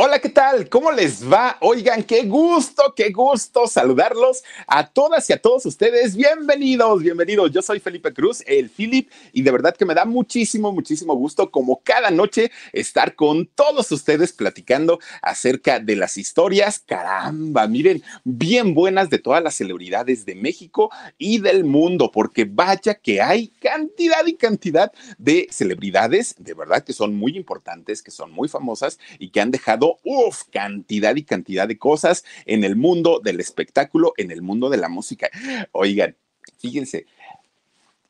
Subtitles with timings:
[0.00, 0.68] Hola, ¿qué tal?
[0.68, 1.56] ¿Cómo les va?
[1.60, 6.14] Oigan, qué gusto, qué gusto saludarlos a todas y a todos ustedes.
[6.14, 7.50] Bienvenidos, bienvenidos.
[7.50, 11.50] Yo soy Felipe Cruz, el Philip, y de verdad que me da muchísimo, muchísimo gusto,
[11.50, 16.78] como cada noche, estar con todos ustedes platicando acerca de las historias.
[16.78, 22.94] Caramba, miren, bien buenas de todas las celebridades de México y del mundo, porque vaya
[22.94, 28.30] que hay cantidad y cantidad de celebridades, de verdad que son muy importantes, que son
[28.30, 33.20] muy famosas y que han dejado uf, cantidad y cantidad de cosas en el mundo
[33.22, 35.30] del espectáculo, en el mundo de la música.
[35.72, 36.16] Oigan,
[36.58, 37.06] fíjense,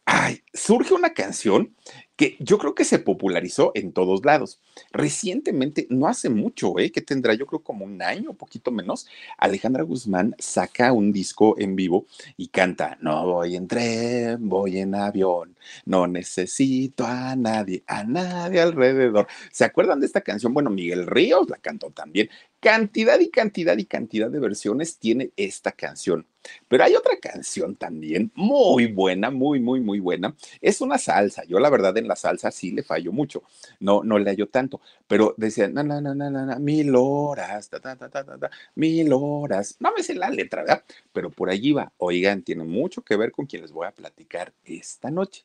[0.04, 1.74] ay, surge una canción
[2.18, 4.60] que yo creo que se popularizó en todos lados.
[4.90, 6.90] Recientemente, no hace mucho, ¿eh?
[6.90, 9.06] que tendrá yo creo como un año, poquito menos,
[9.38, 14.96] Alejandra Guzmán saca un disco en vivo y canta, no voy en tren, voy en
[14.96, 19.28] avión, no necesito a nadie, a nadie alrededor.
[19.52, 20.52] ¿Se acuerdan de esta canción?
[20.52, 22.28] Bueno, Miguel Ríos la cantó también.
[22.60, 26.26] Cantidad y cantidad y cantidad de versiones tiene esta canción.
[26.66, 30.34] Pero hay otra canción también muy buena, muy, muy, muy buena.
[30.60, 31.44] Es una salsa.
[31.44, 33.42] Yo la verdad en la salsa sí le fallo mucho.
[33.78, 34.80] No, no le hallo tanto.
[35.06, 39.12] Pero decía, na, na, na, na, na, mil horas, ta, ta, ta, ta, ta, mil
[39.12, 39.76] horas.
[39.78, 40.84] No me sé la letra, ¿verdad?
[41.12, 41.92] Pero por allí va.
[41.98, 45.44] Oigan, tiene mucho que ver con quien les voy a platicar esta noche.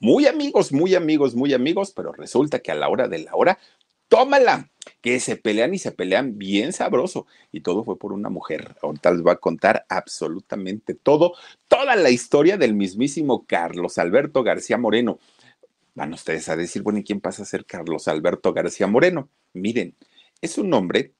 [0.00, 3.58] Muy amigos, muy amigos, muy amigos, pero resulta que a la hora de la hora
[4.08, 4.70] tómala,
[5.00, 7.26] que se pelean y se pelean bien sabroso.
[7.52, 8.76] Y todo fue por una mujer.
[8.82, 11.34] Ahorita les voy a contar absolutamente todo,
[11.68, 15.18] toda la historia del mismísimo Carlos Alberto García Moreno.
[15.94, 19.28] Van ustedes a decir, bueno, ¿y quién pasa a ser Carlos Alberto García Moreno?
[19.52, 19.96] Miren,
[20.40, 21.12] es un hombre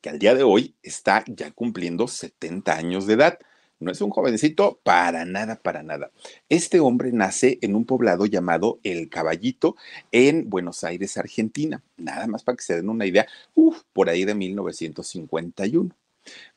[0.00, 3.38] que al día de hoy está ya cumpliendo 70 años de edad.
[3.82, 6.12] No es un jovencito para nada, para nada.
[6.48, 9.74] Este hombre nace en un poblado llamado El Caballito
[10.12, 11.82] en Buenos Aires, Argentina.
[11.96, 15.96] Nada más para que se den una idea, uf, por ahí de 1951.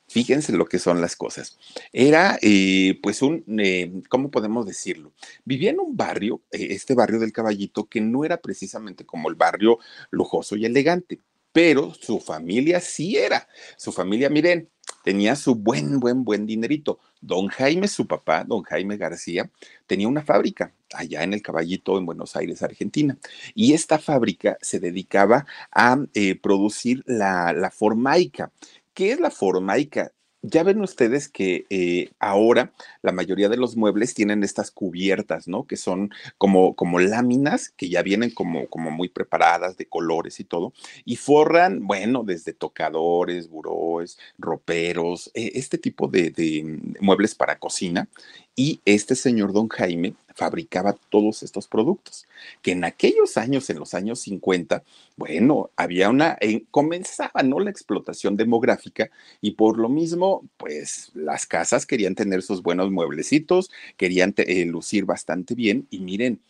[0.07, 1.57] Fíjense lo que son las cosas.
[1.91, 5.11] Era, eh, pues, un, eh, ¿cómo podemos decirlo?
[5.45, 9.35] Vivía en un barrio, eh, este barrio del Caballito, que no era precisamente como el
[9.35, 9.79] barrio
[10.11, 11.21] lujoso y elegante,
[11.51, 13.47] pero su familia sí era.
[13.77, 14.69] Su familia, miren,
[15.05, 16.99] tenía su buen, buen, buen dinerito.
[17.21, 19.51] Don Jaime, su papá, don Jaime García,
[19.85, 23.15] tenía una fábrica allá en el Caballito, en Buenos Aires, Argentina.
[23.53, 28.51] Y esta fábrica se dedicaba a eh, producir la, la formaica.
[28.95, 30.11] ¿Qué es la formaica?
[30.47, 35.65] Ya ven ustedes que eh, ahora la mayoría de los muebles tienen estas cubiertas, ¿no?
[35.65, 40.43] Que son como, como láminas que ya vienen como, como muy preparadas de colores y
[40.43, 40.71] todo,
[41.03, 48.07] y forran, bueno, desde tocadores, buróes, roperos, eh, este tipo de, de muebles para cocina.
[48.55, 52.25] Y este señor don Jaime fabricaba todos estos productos,
[52.61, 54.83] que en aquellos años, en los años 50,
[55.17, 57.59] bueno, había una, eh, comenzaba, ¿no?
[57.59, 59.09] La explotación demográfica
[59.41, 65.05] y por lo mismo, pues las casas querían tener sus buenos mueblecitos, querían eh, lucir
[65.05, 66.41] bastante bien y miren,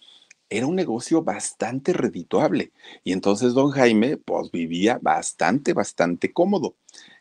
[0.49, 2.72] era un negocio bastante redituable
[3.03, 6.75] y entonces don Jaime, pues vivía bastante, bastante cómodo.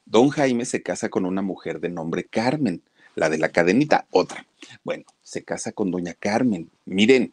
[0.07, 2.83] Don Jaime se casa con una mujer de nombre Carmen
[3.15, 4.47] la de la cadenita, otra.
[4.83, 6.71] Bueno, se casa con doña Carmen.
[6.85, 7.33] Miren,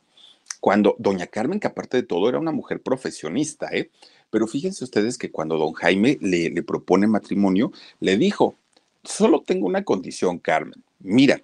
[0.59, 3.89] cuando doña Carmen, que aparte de todo era una mujer profesionista, ¿eh?
[4.29, 8.55] Pero fíjense ustedes que cuando don Jaime le, le propone matrimonio, le dijo,
[9.03, 10.81] solo tengo una condición, Carmen.
[10.99, 11.41] Mira,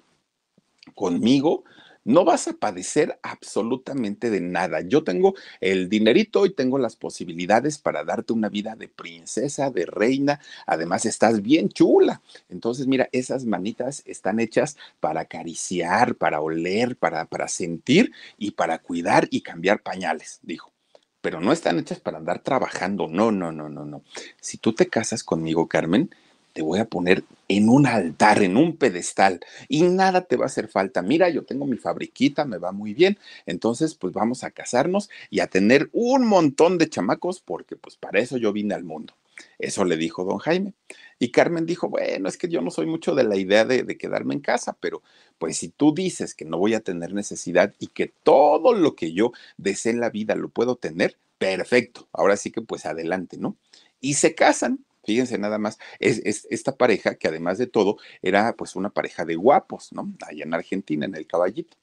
[0.96, 1.64] conmigo
[2.08, 4.80] no vas a padecer absolutamente de nada.
[4.80, 9.86] Yo tengo el dinerito y tengo las posibilidades para darte una vida de princesa, de
[9.86, 10.40] reina.
[10.66, 12.22] Además, estás bien chula.
[12.48, 18.80] Entonces, mira, esas manitas están hechas para acariciar, para oler, para, para sentir y para
[18.80, 20.72] cuidar y cambiar pañales, dijo
[21.20, 23.10] pero no están hechas para andar trabajando.
[23.10, 24.02] No, no, no, no, no.
[24.40, 26.10] Si tú te casas conmigo, Carmen,
[26.58, 30.48] te voy a poner en un altar, en un pedestal, y nada te va a
[30.48, 31.04] hacer falta.
[31.04, 35.42] Mira, yo tengo mi fabriquita, me va muy bien, entonces pues vamos a casarnos y
[35.42, 39.14] a tener un montón de chamacos, porque pues para eso yo vine al mundo.
[39.60, 40.74] Eso le dijo don Jaime.
[41.20, 43.98] Y Carmen dijo, bueno, es que yo no soy mucho de la idea de, de,
[44.00, 45.04] quedarme en casa, pero
[45.38, 49.14] pues si tú dices que no voy a tener necesidad y que todo lo que
[49.14, 52.08] yo desee en la vida lo puedo tener, perfecto.
[52.14, 53.58] Ahora sí que pues adelante, ¿no?
[54.02, 54.87] Y se casan.
[55.08, 59.24] Fíjense nada más, es, es, esta pareja que además de todo era pues una pareja
[59.24, 60.12] de guapos, ¿no?
[60.28, 61.78] Allá en Argentina, en el caballito.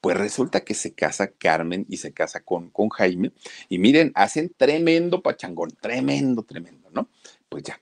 [0.00, 3.32] Pues resulta que se casa Carmen y se casa con, con Jaime.
[3.68, 7.10] Y miren, hacen tremendo pachangón, tremendo, tremendo, ¿no?
[7.50, 7.78] Pues ya,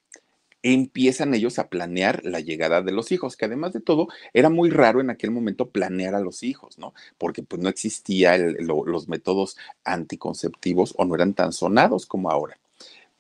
[0.65, 4.69] empiezan ellos a planear la llegada de los hijos, que además de todo era muy
[4.71, 6.93] raro en aquel momento planear a los hijos, ¿no?
[7.19, 12.59] Porque pues no existían los métodos anticonceptivos o no eran tan sonados como ahora.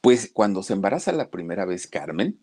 [0.00, 2.38] Pues cuando se embaraza la primera vez Carmen,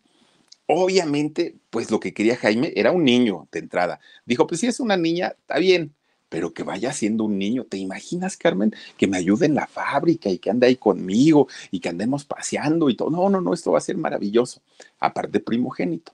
[0.67, 3.99] obviamente, pues lo que quería Jaime era un niño de entrada.
[4.25, 5.95] Dijo, pues si es una niña, está bien,
[6.29, 7.65] pero que vaya siendo un niño.
[7.65, 11.79] ¿Te imaginas, Carmen, que me ayude en la fábrica y que ande ahí conmigo y
[11.79, 13.09] que andemos paseando y todo?
[13.09, 14.61] No, no, no, esto va a ser maravilloso.
[14.99, 16.13] Aparte, primogénito.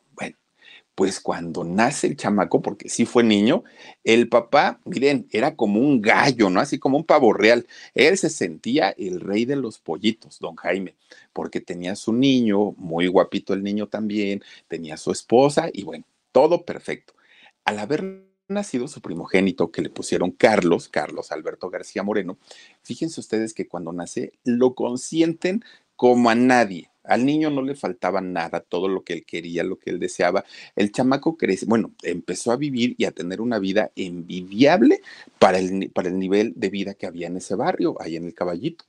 [0.96, 3.64] Pues cuando nace el chamaco, porque sí fue niño,
[4.04, 6.60] el papá, miren, era como un gallo, ¿no?
[6.60, 7.66] Así como un pavo real.
[7.96, 10.96] Él se sentía el rey de los pollitos, don Jaime,
[11.34, 16.66] porque tenía su niño, muy guapito el niño también, tenía su esposa y bueno, todo
[16.66, 17.14] perfecto.
[17.66, 22.38] Al haber nacido su primogénito, que le pusieron Carlos, Carlos Alberto García Moreno,
[22.84, 25.64] fíjense ustedes que cuando nace lo consienten
[25.96, 26.91] como a nadie.
[27.04, 30.46] Al niño no le faltaba nada, todo lo que él quería, lo que él deseaba.
[30.76, 35.02] El chamaco crece, bueno, empezó a vivir y a tener una vida envidiable
[35.40, 38.34] para el, para el nivel de vida que había en ese barrio, ahí en el
[38.34, 38.86] caballito.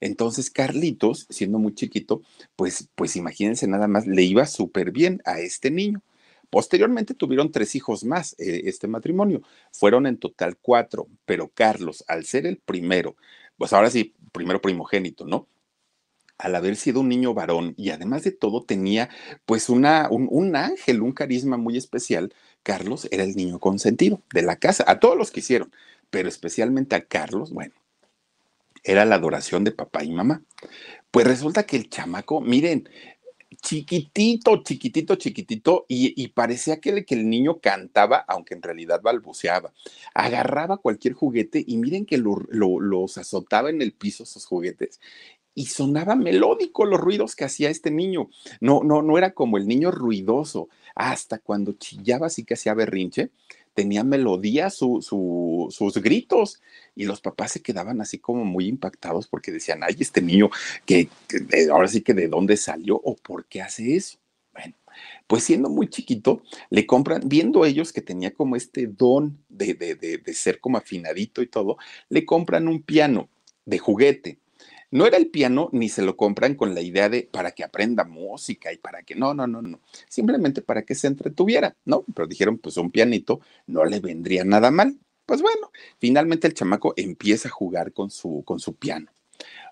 [0.00, 2.22] Entonces, Carlitos, siendo muy chiquito,
[2.54, 6.02] pues, pues imagínense nada más, le iba súper bien a este niño.
[6.50, 9.42] Posteriormente tuvieron tres hijos más eh, este matrimonio.
[9.72, 13.16] Fueron en total cuatro, pero Carlos, al ser el primero,
[13.58, 15.48] pues ahora sí, primero primogénito, ¿no?
[16.38, 19.08] Al haber sido un niño varón y además de todo tenía
[19.46, 24.42] pues una, un, un ángel, un carisma muy especial, Carlos era el niño consentido de
[24.42, 25.72] la casa, a todos los que hicieron,
[26.10, 27.74] pero especialmente a Carlos, bueno,
[28.86, 30.42] era la adoración de papá y mamá.
[31.10, 32.88] Pues resulta que el chamaco, miren,
[33.62, 39.72] chiquitito, chiquitito, chiquitito, y, parecía que, que, el niño cantaba, aunque en realidad balbuceaba.
[40.14, 45.00] Agarraba cualquier juguete y miren que los azotaba en el piso sus juguetes.
[45.58, 48.28] Y sonaba melódico los ruidos que hacía este niño.
[48.60, 50.68] No, no, no era como el niño ruidoso.
[50.94, 53.30] Hasta cuando chillaba así que hacía berrinche,
[53.72, 55.00] tenía melodía su,
[55.70, 56.60] sus gritos
[56.94, 60.50] y los papás se quedaban así como muy impactados porque decían, ay, este niño,
[60.84, 61.08] que,
[61.72, 64.18] ahora sí que de dónde salió o por qué hace eso.
[64.52, 64.74] Bueno,
[65.26, 69.94] pues siendo muy chiquito, le compran, viendo ellos que tenía como este don de, de,
[69.94, 71.78] de ser como afinadito y todo,
[72.10, 73.30] le compran un piano
[73.64, 74.38] de juguete
[74.90, 78.04] no era el piano ni se lo compran con la idea de para que aprenda
[78.04, 82.04] música y para que no, no, no, no, simplemente para que se entretuviera, ¿no?
[82.14, 84.98] Pero dijeron, pues un pianito no le vendría nada mal.
[85.26, 89.10] Pues bueno, finalmente el chamaco empieza a jugar con su, con su piano.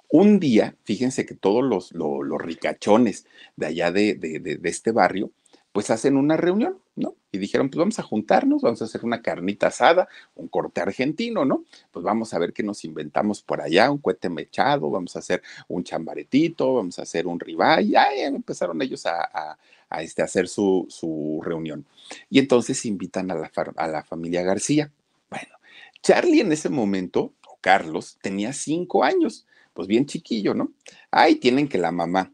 [0.08, 3.26] Un día, fíjense que todos los, los, ricachones
[3.56, 5.32] de allá de, de, de este barrio,
[5.74, 7.16] pues hacen una reunión, ¿no?
[7.32, 11.44] Y dijeron, pues vamos a juntarnos, vamos a hacer una carnita asada, un corte argentino,
[11.44, 11.64] ¿no?
[11.90, 15.42] Pues vamos a ver qué nos inventamos por allá, un cohete mechado, vamos a hacer
[15.66, 19.58] un chambaretito, vamos a hacer un ribeye, y ahí empezaron ellos a,
[19.90, 21.84] a, este, hacer su, su, reunión.
[22.30, 24.92] Y entonces invitan a la, a la familia García.
[25.28, 25.56] Bueno,
[26.02, 30.70] Charlie en ese momento, o Carlos, tenía cinco años, pues bien chiquillo, ¿no?
[31.10, 32.30] Ahí tienen que la mamá,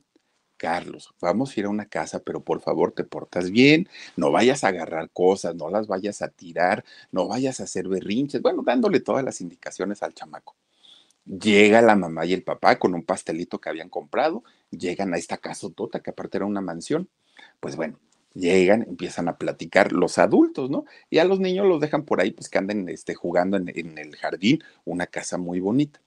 [0.61, 4.63] Carlos, vamos a ir a una casa, pero por favor te portas bien, no vayas
[4.63, 9.01] a agarrar cosas, no las vayas a tirar, no vayas a hacer berrinches, bueno, dándole
[9.01, 10.55] todas las indicaciones al chamaco.
[11.25, 15.39] Llega la mamá y el papá con un pastelito que habían comprado, llegan a esta
[15.39, 17.09] casotota que aparte era una mansión.
[17.61, 17.99] Pues bueno,
[18.35, 20.85] llegan, empiezan a platicar los adultos, ¿no?
[21.09, 24.17] Y a los niños los dejan por ahí, pues que anden este, jugando en el
[24.17, 26.01] jardín, una casa muy bonita.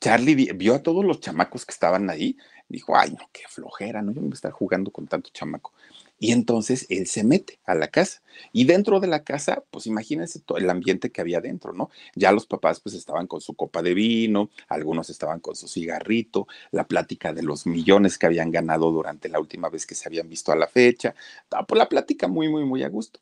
[0.00, 2.36] Charlie vio a todos los chamacos que estaban ahí
[2.68, 4.12] dijo, ay, no, qué flojera, ¿no?
[4.12, 5.72] Yo no voy a estar jugando con tanto chamaco.
[6.20, 8.22] Y entonces él se mete a la casa.
[8.52, 11.90] Y dentro de la casa, pues imagínense todo el ambiente que había dentro, ¿no?
[12.14, 16.46] Ya los papás pues estaban con su copa de vino, algunos estaban con su cigarrito,
[16.72, 20.28] la plática de los millones que habían ganado durante la última vez que se habían
[20.28, 21.14] visto a la fecha,
[21.66, 23.20] pues la plática muy, muy, muy a gusto.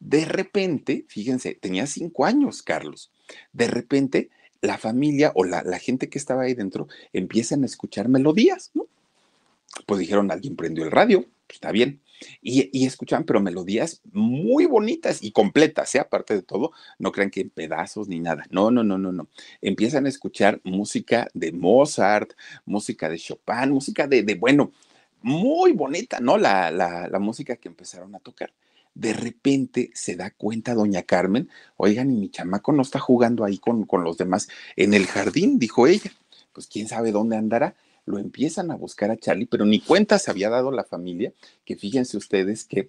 [0.00, 3.12] De repente, fíjense, tenía cinco años, Carlos.
[3.52, 8.08] De repente la familia o la, la gente que estaba ahí dentro empiezan a escuchar
[8.08, 8.86] melodías, ¿no?
[9.86, 12.00] Pues dijeron, alguien prendió el radio, pues está bien.
[12.42, 16.00] Y, y, escuchaban, pero melodías muy bonitas y completas, ¿eh?
[16.00, 18.44] aparte de todo, no crean que en pedazos ni nada.
[18.50, 19.28] No, no, no, no, no.
[19.60, 22.32] Empiezan a escuchar música de Mozart,
[22.64, 24.72] música de Chopin, música de, de bueno,
[25.22, 26.38] muy bonita, ¿no?
[26.38, 28.52] La, la, la música que empezaron a tocar.
[28.98, 33.58] De repente se da cuenta doña Carmen, oigan, y mi chamaco no está jugando ahí
[33.58, 36.12] con, con los demás en el jardín, dijo ella.
[36.52, 37.76] Pues quién sabe dónde andará
[38.08, 41.32] lo empiezan a buscar a Charlie, pero ni cuenta se había dado la familia,
[41.64, 42.88] que fíjense ustedes que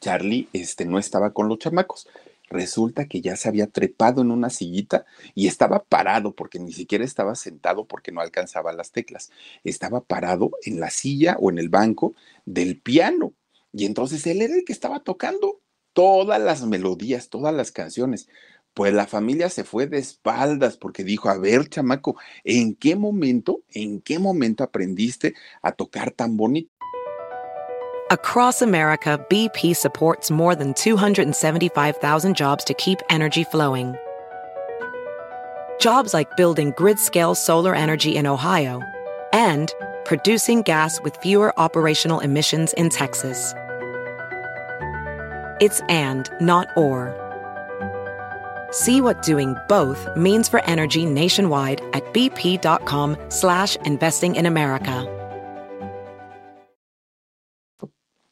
[0.00, 2.08] Charlie este, no estaba con los chamacos.
[2.48, 7.04] Resulta que ya se había trepado en una sillita y estaba parado, porque ni siquiera
[7.04, 9.30] estaba sentado porque no alcanzaba las teclas.
[9.64, 12.14] Estaba parado en la silla o en el banco
[12.44, 13.32] del piano.
[13.72, 15.60] Y entonces él era el que estaba tocando
[15.92, 18.28] todas las melodías, todas las canciones.
[18.74, 23.62] Pues la familia se fue de espaldas porque dijo, a ver, chamaco, ¿en qué momento,
[23.70, 26.70] en qué momento aprendiste a tocar tan bonito?
[28.10, 33.94] Across America, BP supports more than 275,000 jobs to keep energy flowing.
[35.78, 38.82] Jobs like building grid-scale solar energy in Ohio
[39.32, 43.54] and producing gas with fewer operational emissions in Texas.
[45.60, 47.14] It's and, not or.
[48.72, 55.06] See what doing both means for energy nationwide at bp.com slash investing in America.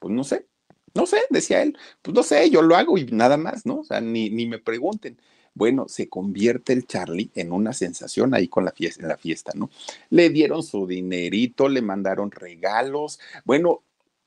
[0.00, 0.47] Pues no sé,
[0.95, 3.81] no sé, decía él, pues no sé, yo lo hago y nada más, ¿no?
[3.81, 5.21] O sea, ni, ni me pregunten.
[5.61, 9.52] Bueno, se convierte el Charlie en una sensación ahí con la fiesta, en la fiesta,
[9.55, 9.69] ¿no?
[10.09, 13.21] Le dieron su dinerito, le mandaron regalos.
[13.45, 13.83] Bueno,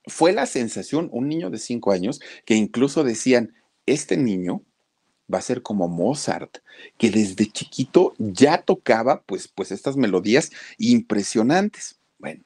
[0.05, 3.55] fue la sensación, un niño de cinco años, que incluso decían,
[3.87, 4.61] este niño
[5.33, 6.59] va a ser como Mozart,
[6.99, 11.97] que desde chiquito ya tocaba pues, pues estas melodías impresionantes.
[12.19, 12.43] Bueno,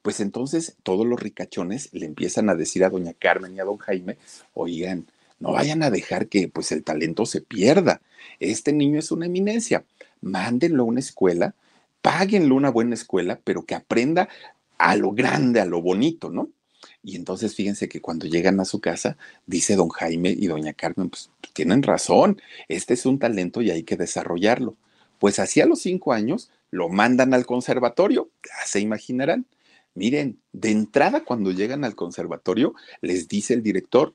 [0.00, 3.76] pues entonces todos los ricachones le empiezan a decir a doña Carmen y a don
[3.76, 4.16] Jaime,
[4.54, 5.08] oigan,
[5.40, 8.02] no vayan a dejar que pues el talento se pierda.
[8.38, 9.84] Este niño es una eminencia.
[10.20, 11.54] Mándenlo a una escuela,
[12.02, 14.28] páguenlo una buena escuela, pero que aprenda
[14.78, 16.50] a lo grande, a lo bonito, ¿no?
[17.02, 19.16] Y entonces fíjense que cuando llegan a su casa,
[19.46, 23.82] dice don Jaime y doña Carmen, pues tienen razón, este es un talento y hay
[23.82, 24.76] que desarrollarlo.
[25.18, 29.46] Pues así a los cinco años lo mandan al conservatorio, ya se imaginarán.
[29.94, 34.14] Miren, de entrada cuando llegan al conservatorio, les dice el director,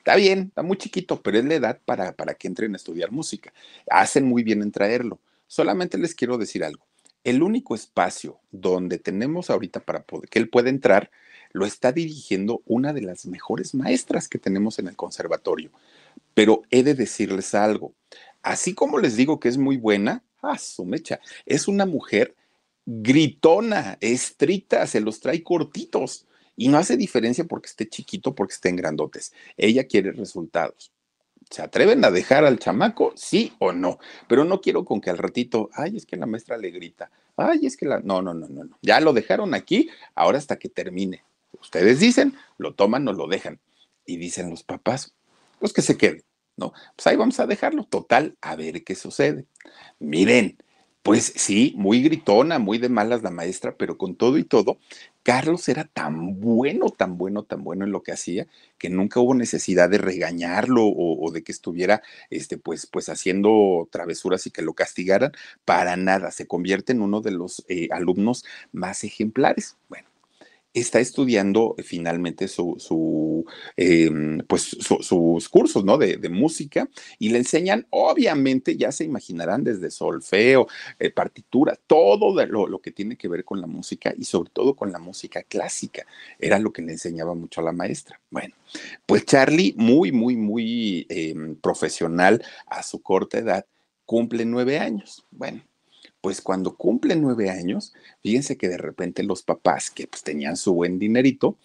[0.00, 3.12] está bien, está muy chiquito, pero es la edad para, para que entren a estudiar
[3.12, 3.52] música.
[3.88, 5.20] Hacen muy bien en traerlo.
[5.46, 6.84] Solamente les quiero decir algo.
[7.22, 11.10] El único espacio donde tenemos ahorita para poder, que él pueda entrar
[11.52, 15.70] lo está dirigiendo una de las mejores maestras que tenemos en el conservatorio.
[16.34, 17.92] Pero he de decirles algo.
[18.42, 22.34] Así como les digo que es muy buena, ah, su mecha, es una mujer
[22.86, 26.26] gritona, estricta, se los trae cortitos.
[26.60, 29.32] Y no hace diferencia porque esté chiquito, porque estén grandotes.
[29.56, 30.92] Ella quiere resultados.
[31.48, 33.14] ¿Se atreven a dejar al chamaco?
[33.16, 33.98] Sí o no.
[34.28, 37.10] Pero no quiero con que al ratito, ay, es que la maestra le grita.
[37.34, 38.00] Ay, es que la.
[38.00, 38.78] No, no, no, no, no.
[38.82, 41.24] Ya lo dejaron aquí, ahora hasta que termine.
[41.62, 43.58] Ustedes dicen, lo toman o lo dejan.
[44.04, 45.14] Y dicen los papás,
[45.60, 46.24] pues que se quede,
[46.58, 46.74] ¿no?
[46.94, 47.84] Pues ahí vamos a dejarlo.
[47.84, 49.46] Total, a ver qué sucede.
[49.98, 50.58] Miren,
[51.02, 54.78] pues sí, muy gritona, muy de malas la maestra, pero con todo y todo,
[55.22, 58.46] Carlos era tan bueno, tan bueno, tan bueno en lo que hacía,
[58.78, 64.46] que nunca hubo necesidad de regañarlo o, de que estuviera, este, pues, pues haciendo travesuras
[64.46, 65.32] y que lo castigaran.
[65.64, 69.76] Para nada, se convierte en uno de los eh, alumnos más ejemplares.
[69.88, 70.09] Bueno,
[70.72, 73.44] está estudiando finalmente su,
[73.76, 75.98] em, pues sus cursos ¿no?
[75.98, 82.68] De, música y le enseñan, obviamente, ya se imaginarán desde solfeo, eh, partitura, todo lo,
[82.68, 86.06] lo, que tiene que ver con la música y sobre todo con la música clásica.
[86.38, 88.20] Era lo que le enseñaba mucho a la maestra.
[88.30, 88.54] Bueno,
[89.06, 93.66] pues Charlie, muy, muy, muy em, profesional a su corta edad,
[94.06, 95.26] cumple nueve años.
[95.30, 95.62] Bueno,
[96.20, 100.74] pues cuando cumple nueve años, fíjense que de repente los papás, que pues tenían su
[100.74, 101.56] buen dinerito,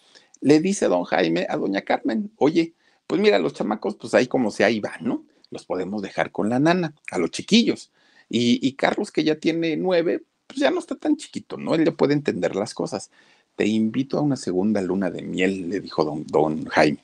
[0.42, 2.74] le dice don Jaime a doña Carmen, oye,
[3.08, 5.26] pues mira, los chamacos, pues ahí como sea, ahí van, ¿no?
[5.52, 7.92] Los podemos dejar con la nana, a los chiquillos.
[8.28, 11.76] Y, Carlos, que ya tiene nueve, pues ya no está tan chiquito, ¿no?
[11.76, 13.12] Él ya puede entender las cosas.
[13.56, 17.04] Te invito a una segunda luna de miel, le dijo don, don Jaime.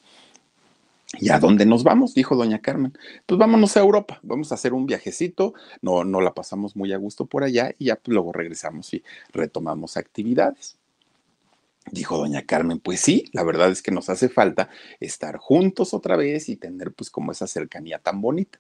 [1.20, 2.14] ¿Y a dónde nos vamos?
[2.14, 2.98] Dijo doña Carmen.
[3.26, 6.98] Pues vámonos a Europa, vamos a hacer un viajecito, no, no la pasamos muy a
[6.98, 9.04] gusto por allá y ya pues, luego regresamos y
[9.34, 10.78] retomamos actividades.
[11.92, 16.16] Dijo doña Carmen, pues sí, la verdad es que nos hace falta estar juntos otra
[16.16, 18.60] vez y tener pues como esa cercanía tan bonita.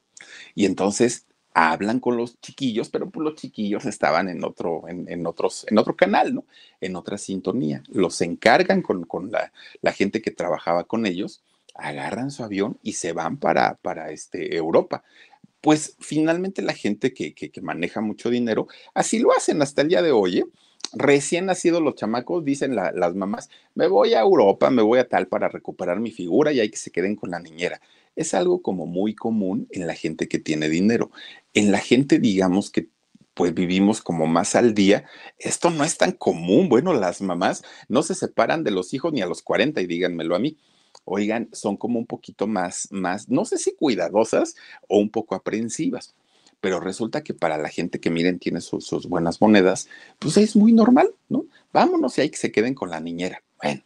[0.55, 5.65] Y entonces hablan con los chiquillos, pero pues los chiquillos estaban en otro, en, otros,
[5.69, 6.45] en otro canal, ¿no?
[6.79, 7.83] En otra sintonía.
[7.89, 11.43] Los encargan con, la, gente que trabajaba con ellos,
[11.81, 15.03] agarran su avión y se van para, para este, Europa.
[15.61, 20.11] Pues finalmente la gente que, maneja mucho dinero, así lo hacen hasta el día de
[20.11, 20.39] hoy.
[20.39, 20.45] ¿eh?
[20.93, 25.27] Recién nacidos los chamacos, dicen las mamás, me voy a Europa, me voy a tal
[25.27, 27.79] para recuperar mi figura y hay que se queden con la niñera
[28.15, 31.11] es algo como muy común en la gente que tiene dinero.
[31.53, 32.89] En la gente, digamos que
[33.33, 35.05] pues vivimos como más al día,
[35.39, 36.69] esto no es tan común.
[36.69, 40.35] Bueno, las mamás no se separan de los hijos ni a los 40 y díganmelo
[40.35, 40.57] a mí.
[41.05, 44.55] Oigan, son como un poquito más, más, no sé si cuidadosas
[44.87, 46.13] o un poco aprensivas,
[46.59, 49.87] pero resulta que para la gente que miren tiene sus, buenas monedas,
[50.19, 51.45] pues es muy normal, ¿no?
[51.73, 53.41] Vámonos y hay que se queden con la niñera.
[53.61, 53.81] Bueno,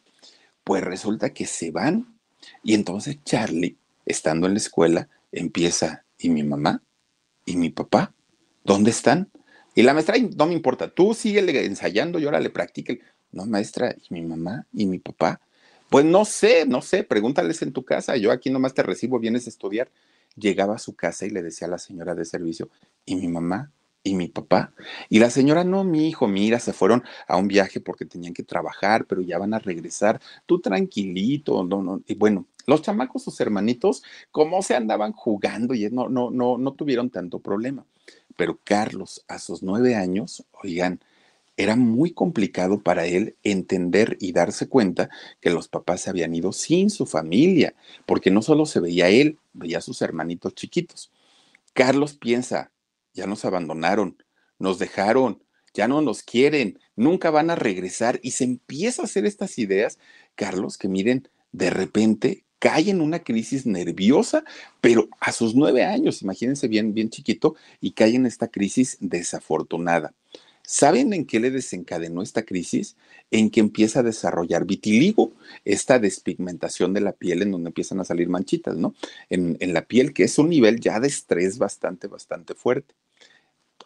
[0.64, 2.18] pues resulta que se van
[2.64, 6.82] y entonces Charlie estando en la escuela, empieza, ¿y mi mamá?
[7.46, 8.14] ¿Y mi papá?
[8.64, 9.32] ¿Dónde están?
[9.74, 13.02] Y la maestra, no me importa, tú sigue ensayando y ahora le practique.
[13.32, 14.66] No, maestra, ¿y mi mamá?
[14.74, 15.42] ¿Y mi papá?
[15.90, 18.18] Pues no sé, no sé, pregúntales en tu casa.
[18.18, 19.90] Yo aquí nomás te recibo, vienes a estudiar.
[20.36, 22.70] Llegaba a su casa y le decía a la señora de servicio,
[23.06, 23.72] ¿y mi mamá?
[24.04, 24.74] ¿Y mi papá?
[25.10, 28.44] Y la señora, no, mi hijo, mira, se fueron a un viaje porque tenían que
[28.44, 30.22] trabajar, pero ya van a regresar.
[30.46, 32.02] Tú tranquilito, no, no.
[32.06, 36.74] Y bueno, los chamacos, sus hermanitos, como se andaban jugando y no, no, no, no
[36.74, 37.86] tuvieron tanto problema.
[38.36, 41.00] Pero Carlos, a sus nueve años, oigan,
[41.58, 45.10] era muy complicado para él entender y darse cuenta
[45.42, 49.38] que los papás se habían ido sin su familia, porque no solo se veía él,
[49.54, 51.12] veía a sus hermanitos chiquitos.
[51.74, 52.72] Carlos piensa,
[53.14, 54.18] ya nos abandonaron,
[54.60, 55.44] nos dejaron,
[55.74, 60.00] ya no nos quieren, nunca van a regresar y se empieza a hacer estas ideas,
[60.36, 64.44] Carlos, que miren, de repente cae en una crisis nerviosa,
[64.82, 70.14] pero a sus nueve años, imagínense bien, bien chiquito, y cae en esta crisis desafortunada.
[70.66, 72.96] ¿Saben en qué le desencadenó esta crisis?
[73.32, 78.06] En que empieza a desarrollar vitiligo, esta despigmentación de la piel en donde empiezan a
[78.06, 78.96] salir manchitas, ¿no?
[79.30, 82.96] En, la piel, que es un nivel ya de estrés bastante, bastante fuerte.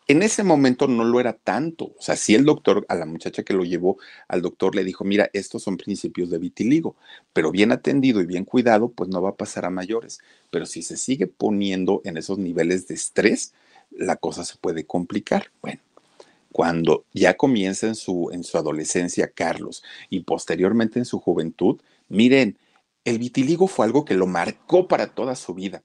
[0.07, 1.93] En ese momento no lo era tanto.
[1.97, 5.03] O sea, si el doctor, a la muchacha que lo llevó al doctor, le dijo,
[5.03, 6.95] mira, estos son principios de vitiligo,
[7.33, 10.19] pero bien atendido y bien cuidado, pues no va a pasar a mayores.
[10.49, 13.53] Pero si se sigue poniendo en esos niveles de estrés,
[13.91, 15.51] la cosa se puede complicar.
[15.61, 15.79] Bueno,
[16.51, 22.57] cuando ya comienza en su, en su adolescencia Carlos y posteriormente en su juventud, miren,
[23.05, 25.83] el vitiligo fue algo que lo marcó para toda su vida.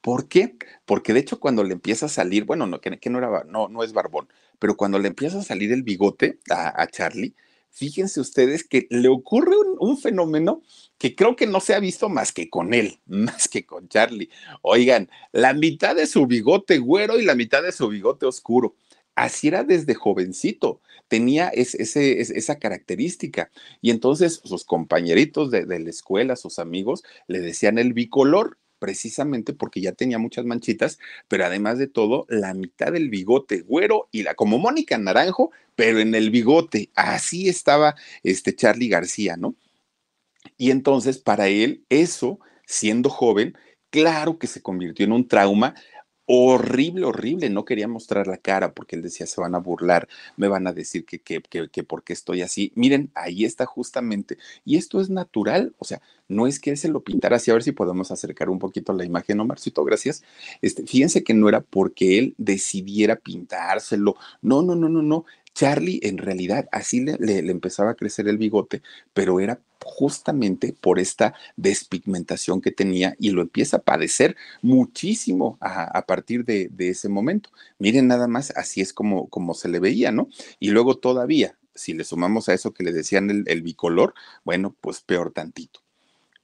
[0.00, 0.56] ¿Por qué?
[0.84, 3.84] Porque de hecho cuando le empieza a salir, bueno, no, que, no era, no, no
[3.84, 7.34] es barbón, pero cuando le empieza a salir el bigote a, Charlie,
[7.70, 10.62] fíjense ustedes que le ocurre un, un, fenómeno
[10.98, 14.28] que creo que no se ha visto más que con él, más que con Charlie.
[14.60, 18.74] Oigan, la mitad de su bigote güero y la mitad de su bigote oscuro.
[19.14, 23.50] Así era desde jovencito, tenía esa característica.
[23.80, 29.52] Y entonces sus compañeritos de, de la escuela, sus amigos, le decían el bicolor precisamente
[29.52, 30.98] porque ya tenía muchas manchitas,
[31.28, 36.00] pero además de todo, la mitad del bigote güero y la como Mónica Naranjo, pero
[36.00, 36.90] en el bigote.
[36.96, 37.94] Así estaba
[38.24, 39.54] este Charlie García, ¿no?
[40.56, 43.56] Y entonces para él eso, siendo joven,
[43.90, 45.76] claro que se convirtió en un trauma
[46.26, 47.50] horrible, horrible.
[47.50, 50.72] No quería mostrar la cara porque él decía, se van a burlar, me van a
[50.72, 52.72] decir que, que, que, que estoy así.
[52.74, 54.38] Miren, ahí está justamente.
[54.64, 57.54] Y esto es natural, o sea, no es que él se lo pintara así, a
[57.54, 60.22] ver si podemos acercar un poquito la imagen, Omarcito, gracias.
[60.62, 64.16] Este, fíjense que no era porque él decidiera pintárselo.
[64.40, 65.24] No, no, no, no, no.
[65.54, 68.82] Charlie en realidad así le, le, empezaba a crecer el bigote,
[69.12, 76.04] pero era justamente por esta despigmentación que tenía y lo empieza a padecer muchísimo a,
[76.06, 77.50] partir de, ese momento.
[77.78, 80.28] Miren nada más, así es como, como se le veía, ¿no?
[80.58, 84.14] Y luego todavía, si le sumamos a eso que le decían el, bicolor,
[84.44, 85.80] bueno, pues peor tantito.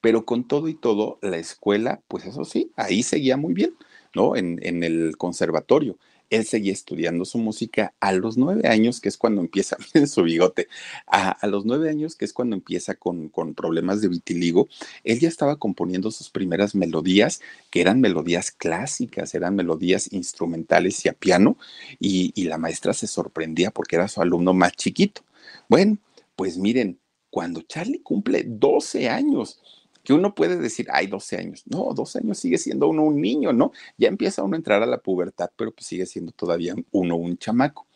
[0.00, 3.74] Pero con todo y todo, la escuela, pues eso sí, ahí seguía muy bien,
[4.14, 4.36] ¿no?
[4.36, 5.98] En, en el conservatorio
[6.30, 10.68] él seguía estudiando su música a los nueve años, que es cuando empieza, su bigote,
[11.06, 14.68] a, los nueve años, que es cuando empieza con, problemas de vitiligo,
[15.04, 21.08] él ya estaba componiendo sus primeras melodías, que eran melodías clásicas, eran melodías instrumentales y
[21.08, 21.56] a piano,
[21.98, 25.22] y, y la maestra se sorprendía porque era su alumno más chiquito.
[25.68, 25.98] Bueno,
[26.36, 26.98] pues miren,
[27.30, 29.60] cuando Charlie cumple 12 años,
[30.08, 31.64] que uno puede decir, hay 12 años.
[31.66, 33.72] No, 12 años sigue siendo uno un niño, ¿no?
[33.98, 37.36] Ya empieza uno a entrar a la pubertad, pero pues sigue siendo todavía uno un
[37.36, 37.86] chamaco.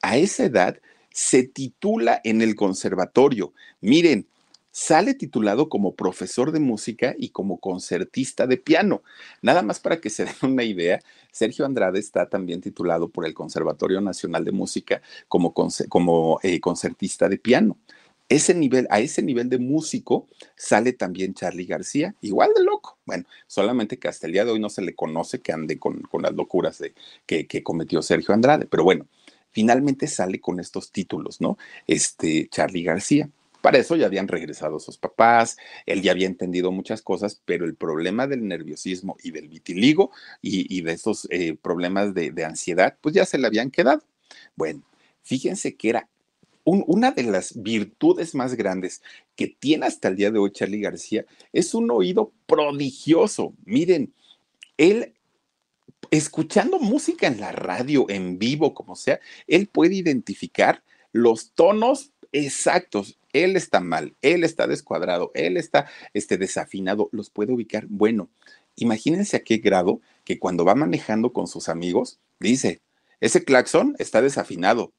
[0.00, 0.80] A esa edad
[1.12, 3.52] se titula en el conservatorio.
[3.80, 4.26] Miren,
[4.72, 9.04] sale titulado como profesor de música y como concertista de piano.
[9.40, 10.98] Nada más para que se den una idea,
[11.30, 17.28] Sergio Andrade está también titulado por el Conservatorio Nacional de Música como, como eh, concertista
[17.28, 17.78] de piano.
[18.32, 22.96] Ese nivel, a ese nivel de músico sale también Charlie García, igual de loco.
[23.04, 26.02] Bueno, solamente que hasta el día de hoy no se le conoce que ande con,
[26.18, 26.94] las locuras de,
[27.26, 29.06] que, cometió Sergio Andrade, pero bueno,
[29.50, 31.58] finalmente sale con estos títulos, ¿no?
[31.86, 33.28] Este Charlie García.
[33.60, 37.74] Para eso ya habían regresado sus papás, él ya había entendido muchas cosas, pero el
[37.74, 43.26] problema del nerviosismo y del vitiligo y, de esos eh, problemas de, ansiedad, pues ya
[43.26, 44.02] se le habían quedado.
[44.56, 44.82] Bueno,
[45.22, 46.08] fíjense que era
[46.64, 49.02] una de las virtudes más grandes
[49.36, 53.54] que tiene hasta el día de hoy Charlie García, es un oído prodigioso.
[53.64, 54.12] Miren,
[54.76, 55.14] él
[56.10, 63.18] escuchando música en la radio, en vivo, como sea, él puede identificar los tonos exactos.
[63.32, 67.86] Él está mal, él está descuadrado, él está este, desafinado, los puede ubicar.
[67.88, 68.28] Bueno,
[68.76, 72.82] imagínense a qué grado que cuando va manejando con sus amigos, dice,
[73.20, 74.92] ese claxon está desafinado,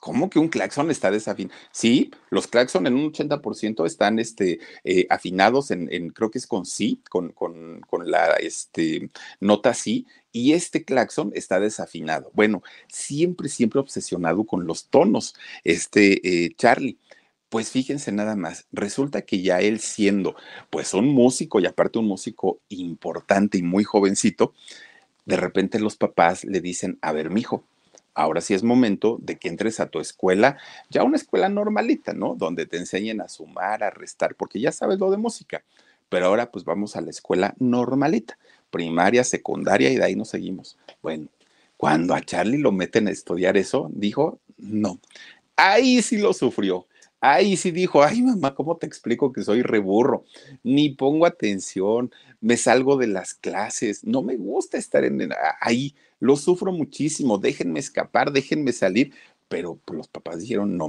[0.00, 1.58] ¿Cómo que un claxon está desafinado?
[1.72, 6.66] Sí, los claxon en un 80% están este, eh, afinados en, creo que es con
[6.66, 9.08] sí, con, con, con, la este,
[9.40, 12.30] nota sí, y este claxon está desafinado.
[12.34, 16.98] Bueno, siempre, siempre obsesionado con los tonos, este eh, Charlie.
[17.48, 20.34] Pues fíjense nada más, resulta que ya él siendo
[20.70, 24.54] pues un músico y aparte un músico importante y muy jovencito,
[25.24, 27.64] de repente los papás le dicen, a ver, mijo,
[28.14, 30.56] ahora sí es momento de que entres a tu escuela,
[30.88, 32.34] ya una escuela normalita, ¿no?
[32.34, 35.64] Donde te enseñen a sumar, a restar, porque ya sabes lo de música.
[36.08, 38.38] Pero ahora pues vamos a la escuela normalita,
[38.70, 40.78] primaria, secundaria y de ahí nos seguimos.
[41.02, 41.28] Bueno,
[41.76, 45.00] cuando a Charlie lo meten a estudiar eso, dijo, no,
[45.56, 46.86] ahí sí lo sufrió.
[47.20, 50.24] Ahí sí dijo, ay mamá, ¿cómo te explico que soy reburro?
[50.62, 55.30] Ni pongo atención, me salgo de las clases, no me gusta estar en,
[55.62, 55.94] ahí,
[56.24, 59.12] lo sufro muchísimo, déjenme escapar, déjenme salir,
[59.48, 60.88] pero los papás dijeron no.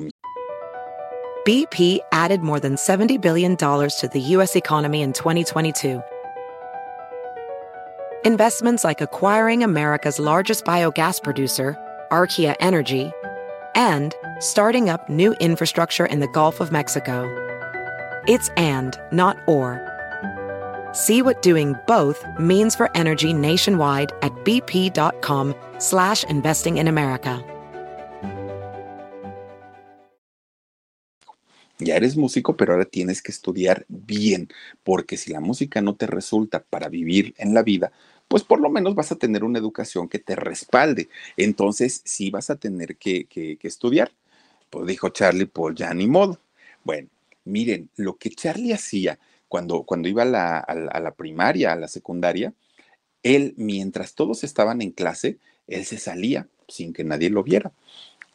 [1.46, 4.56] BP added more than $70 billion to the U.S.
[4.56, 6.02] economy in 2022.
[8.24, 11.78] Investments like acquiring America's largest biogas producer,
[12.12, 13.12] Archaea Energy,
[13.76, 17.28] and starting up new infrastructure in the Gulf of Mexico.
[18.26, 19.95] It's and, not or.
[20.96, 27.44] See what doing both means for energy nationwide at bp.com slash investing in America.
[31.80, 34.48] Ya eres músico, pero ahora tienes que estudiar bien,
[34.86, 37.92] porque si la música no te resulta para vivir en la vida,
[38.30, 41.10] pues por lo menos vas a tener una educación que te respalde.
[41.36, 44.14] Entonces sí vas a tener que, que, que estudiar.
[44.70, 46.40] Pues dijo Charlie, pues ya ni modo.
[46.86, 47.10] Bueno,
[47.44, 52.54] miren, lo que Charlie hacía cuando, cuando iba a la, primaria, a la secundaria,
[53.24, 57.72] él, mientras todos estaban en clase, él se salía sin que nadie lo viera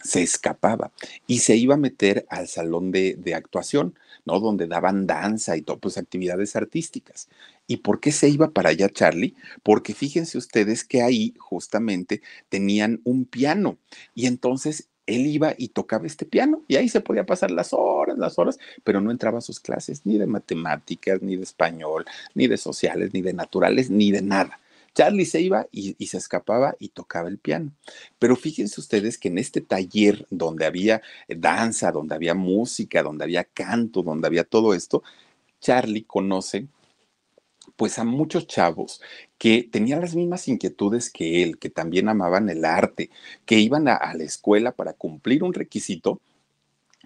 [0.03, 0.93] se escapaba
[1.27, 4.41] y se iba a meter al salón de, actuación, ¿no?
[4.41, 7.29] Donde daban danza y todo, pues actividades artísticas.
[7.67, 9.35] ¿Y por qué se iba para allá Charlie?
[9.63, 13.79] Porque fíjense ustedes que ahí justamente tenían un piano
[14.15, 18.19] y entonces él iba y tocaba este piano y ahí se podía pasar las horas,
[18.19, 22.47] las horas, pero no entraba a sus clases ni de matemáticas, ni de español, ni
[22.47, 24.61] de sociales, ni de naturales, ni de nada.
[24.95, 27.71] Charlie se iba y, y, se escapaba y tocaba el piano.
[28.19, 33.45] Pero fíjense ustedes que en este taller donde había danza, donde había música, donde había
[33.45, 35.05] canto, donde había todo esto,
[35.61, 36.67] Charlie conoce
[37.77, 39.01] pues a muchos chavos
[39.41, 43.09] que tenían las mismas inquietudes que él, que también amaban el arte,
[43.47, 46.21] que iban a, a la escuela para cumplir un requisito,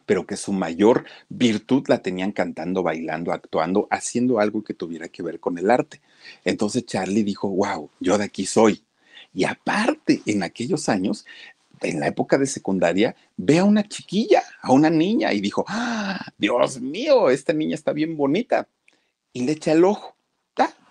[0.05, 5.23] pero que su mayor virtud la tenían cantando, bailando, actuando, haciendo algo que tuviera que
[5.23, 6.01] ver con el arte.
[6.45, 8.83] Entonces Charlie dijo, wow, yo de aquí soy.
[9.33, 11.25] Y aparte, en aquellos años,
[11.83, 16.33] en la época de secundaria, ve a una chiquilla, a una niña, y dijo, ah,
[16.37, 18.67] Dios mío, esta niña está bien bonita.
[19.33, 20.14] Y le echa el ojo.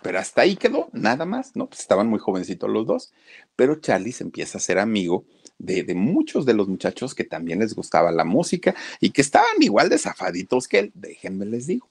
[0.04, 1.68] Pero hasta ahí quedó, nada más, ¿no?
[1.68, 3.14] Pues estaban muy jovencitos los dos.
[3.56, 5.24] Pero Charlie se empieza a ser amigo
[5.58, 9.90] de, muchos de los muchachos que también les gustaba la música y que estaban igual
[9.90, 11.90] de zafaditos que él, déjenme les digo.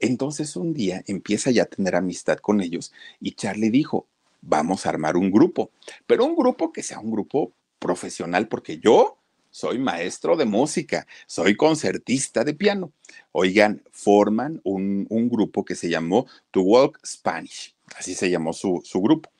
[0.00, 4.08] Entonces un día empieza ya a tener amistad con ellos y Charlie dijo,
[4.42, 5.70] vamos a armar un grupo,
[6.06, 9.18] pero un grupo que sea un grupo profesional, porque yo
[9.54, 12.90] soy maestro de música, soy concertista de piano.
[13.30, 19.00] Oigan, forman un, grupo que se llamó To Walk Spanish, así se llamó su, su
[19.00, 19.30] grupo.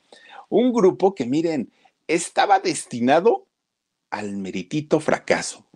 [0.48, 1.68] Un grupo que, miren,
[2.06, 3.48] estaba destinado
[4.08, 5.66] al meritito fracaso.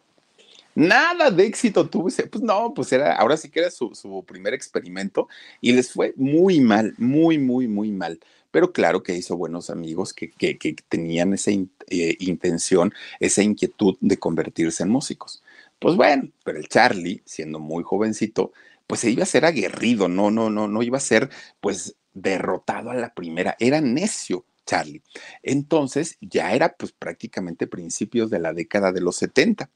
[0.77, 2.05] Nada de éxito tuvo.
[2.05, 5.27] Pues no, pues era, ahora sí que era su, su primer experimento
[5.61, 10.13] y les fue muy mal, muy, muy, muy mal pero claro que hizo buenos amigos
[10.13, 15.43] que, que, tenían esa eh, intención, esa inquietud de convertirse en músicos.
[15.79, 18.53] Pues bueno, pero el Charlie, siendo muy jovencito,
[18.87, 21.31] pues se iba a ser aguerrido, no, no, no, no iba a ser
[21.61, 24.45] pues derrotado a la primera, era necio.
[24.69, 25.03] Charlie.
[25.43, 29.71] Entonces ya era pues prácticamente principios de la década de los 70.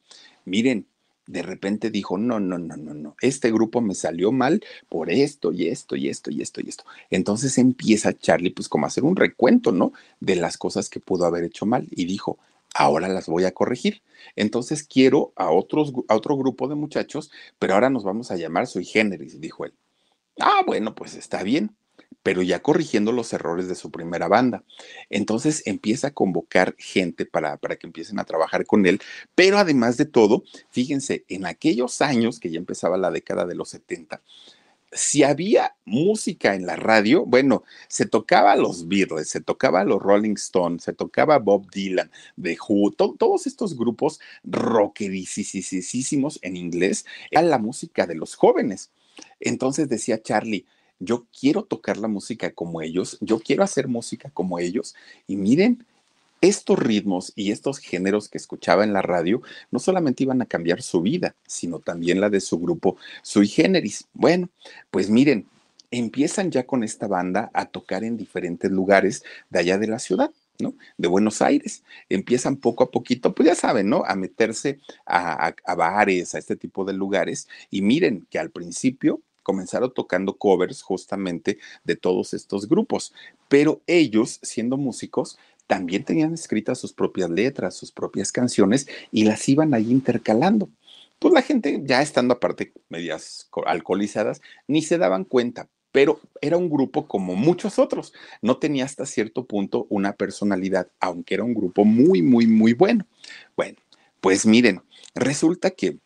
[0.45, 0.87] Miren,
[1.27, 5.53] de repente dijo, no, no, no, no, no, este grupo me salió mal por esto
[5.53, 6.85] y esto y esto y esto y esto.
[7.11, 9.93] Entonces empieza Charlie pues como a hacer un recuento, ¿no?
[10.21, 12.39] De las cosas que pudo haber hecho mal y dijo,
[12.75, 14.03] ahora las voy a corregir.
[14.37, 18.67] Entonces quiero a, otros, a otro grupo de muchachos, pero ahora nos vamos a llamar
[18.67, 19.73] Soy Generis, dijo él.
[20.41, 21.75] Ah, bueno, pues está bien,
[22.23, 24.65] pero ya corrigiendo los errores de su primera banda.
[25.11, 29.01] Entonces empieza a convocar gente para, para que empiecen a trabajar con él,
[29.35, 33.71] pero además de todo, fíjense, en aquellos años que ya empezaba la década de los
[33.71, 34.23] 70,
[34.93, 40.35] si había música en la radio, bueno, se tocaba los Beatles, se tocaba los Rolling
[40.35, 47.59] Stones, se tocaba Bob Dylan, The Who, todos estos grupos rockerisísimos en inglés, era la
[47.59, 48.91] música de los jóvenes.
[49.41, 50.67] Entonces decía Charlie,
[51.03, 54.95] yo quiero tocar la música como ellos, yo quiero hacer música como ellos,
[55.27, 55.85] y miren,
[56.41, 60.83] estos ritmos y estos géneros que escuchaba en la radio no solamente iban a cambiar
[60.83, 64.07] su vida, sino también la de su grupo Sui Generis.
[64.13, 64.49] Bueno,
[64.91, 65.47] pues miren,
[65.93, 70.31] empiezan ya con esta banda a tocar en diferentes lugares de allá de la ciudad.
[70.59, 70.75] ¿no?
[70.97, 71.83] De Buenos Aires.
[72.09, 74.05] Empiezan poco a poquito, pues ya saben, ¿no?
[74.05, 77.49] A meterse a, a bares, a este tipo de lugares.
[77.71, 83.13] Y miren que al principio comenzaron tocando covers justamente de todos estos grupos,
[83.49, 89.49] pero ellos, siendo músicos, también tenían escritas sus propias letras, sus propias canciones y las
[89.49, 90.69] iban ahí intercalando.
[91.19, 96.69] Pues la gente, ya estando aparte medias alcoholizadas, ni se daban cuenta, pero era un
[96.69, 98.13] grupo como muchos otros.
[98.41, 103.07] No tenía hasta cierto punto una personalidad, aunque era un grupo muy, muy, muy bueno.
[103.57, 103.79] Bueno,
[104.21, 104.83] pues miren,
[105.15, 105.99] resulta que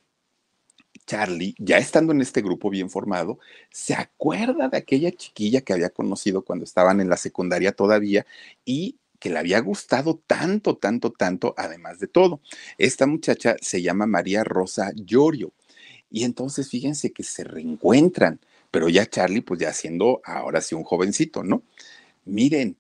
[1.07, 3.39] Charlie, ya estando en este grupo bien formado,
[3.71, 8.27] se acuerda de aquella chiquilla que había conocido cuando estaban en la secundaria todavía
[8.65, 12.41] y que le había gustado tanto, tanto, tanto, además de todo.
[12.79, 15.53] Esta muchacha se llama María Rosa Llorio.
[16.11, 18.41] Y entonces fíjense que se reencuentran,
[18.71, 21.63] pero ya Charlie, pues ya siendo ahora sí un jovencito, ¿no?
[22.25, 22.77] Miren,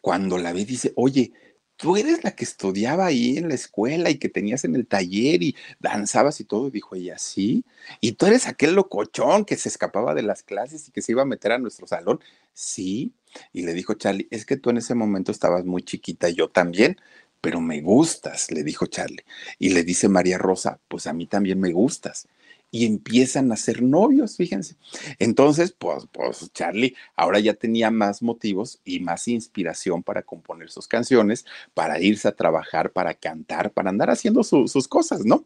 [0.00, 1.32] cuando la ve dice, oye,
[1.80, 5.42] tú eres la que estudiaba ahí en la escuela y que tenías en el taller
[5.42, 6.70] y danzabas y todo.
[6.70, 7.64] dijo ella, sí.
[8.00, 11.22] Y tú eres aquel locochón que se escapaba de las clases y que se iba
[11.22, 12.20] a meter a nuestro salón.
[12.52, 13.14] Sí.
[13.52, 16.98] Y le dijo Charlie, es que tú en ese momento estabas muy chiquita, yo también,
[17.40, 19.24] pero me gustas, le dijo Charlie.
[19.58, 22.28] Y le dice María Rosa, pues a mí también me gustas
[22.70, 24.76] y empiezan a ser novios, fíjense.
[25.18, 30.86] Entonces, pues, pues Charlie ahora ya tenía más motivos y más inspiración para componer sus
[30.86, 35.44] canciones, para irse a trabajar, para cantar, para andar haciendo sus cosas, ¿no?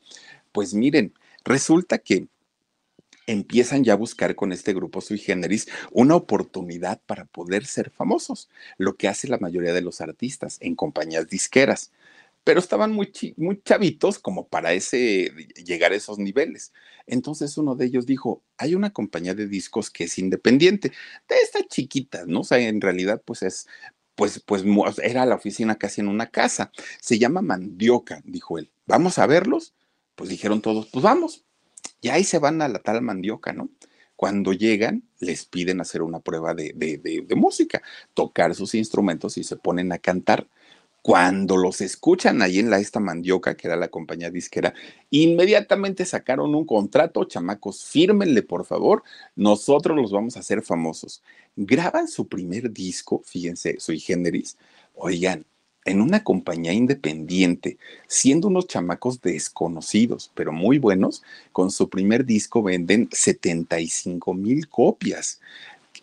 [0.52, 2.28] Pues miren, resulta que
[3.26, 8.50] empiezan ya a buscar con este grupo sui generis una oportunidad para poder ser famosos,
[8.76, 11.90] lo que hace la mayoría de los artistas en compañías disqueras
[12.44, 13.10] pero estaban muy,
[13.64, 15.32] chavitos como para ese,
[15.64, 16.72] llegar a esos niveles.
[17.06, 20.92] Entonces uno de ellos dijo, hay una compañía de discos que es independiente,
[21.28, 22.40] de esta chiquita, ¿no?
[22.40, 23.66] O sea, en realidad pues es,
[24.14, 24.62] pues, pues
[25.02, 26.70] era la oficina casi en una casa.
[27.00, 28.70] Se llama Mandioca, dijo él.
[28.86, 29.74] ¿Vamos a verlos?
[30.14, 31.44] Pues dijeron todos, pues vamos.
[32.02, 33.70] Y ahí se van a la tal Mandioca, ¿no?
[34.16, 39.92] Cuando llegan, les piden hacer una prueba de música, tocar sus instrumentos y se ponen
[39.92, 40.48] a cantar.
[41.04, 44.72] Cuando los escuchan ahí en la esta mandioca, que era la compañía disquera,
[45.10, 49.02] inmediatamente sacaron un contrato, chamacos, fírmenle por favor,
[49.36, 51.22] nosotros los vamos a hacer famosos.
[51.56, 54.56] Graban su primer disco, fíjense, Soy Generis,
[54.94, 55.44] oigan,
[55.84, 62.62] en una compañía independiente, siendo unos chamacos desconocidos, pero muy buenos, con su primer disco
[62.62, 65.38] venden 75 mil copias.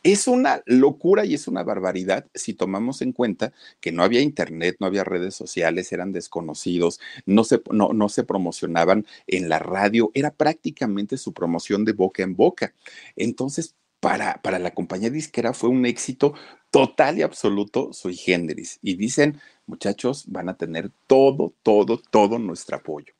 [0.03, 4.77] Es una locura y es una barbaridad si tomamos en cuenta que no había internet,
[4.79, 10.09] no había redes sociales, eran desconocidos, no se, no, no se promocionaban en la radio,
[10.15, 12.73] era prácticamente su promoción de boca en boca.
[13.15, 16.33] Entonces, para, para, la compañía disquera fue un éxito
[16.71, 18.79] total y absoluto sui generis.
[18.81, 23.13] Y dicen, muchachos, van a tener todo, todo, todo nuestro apoyo.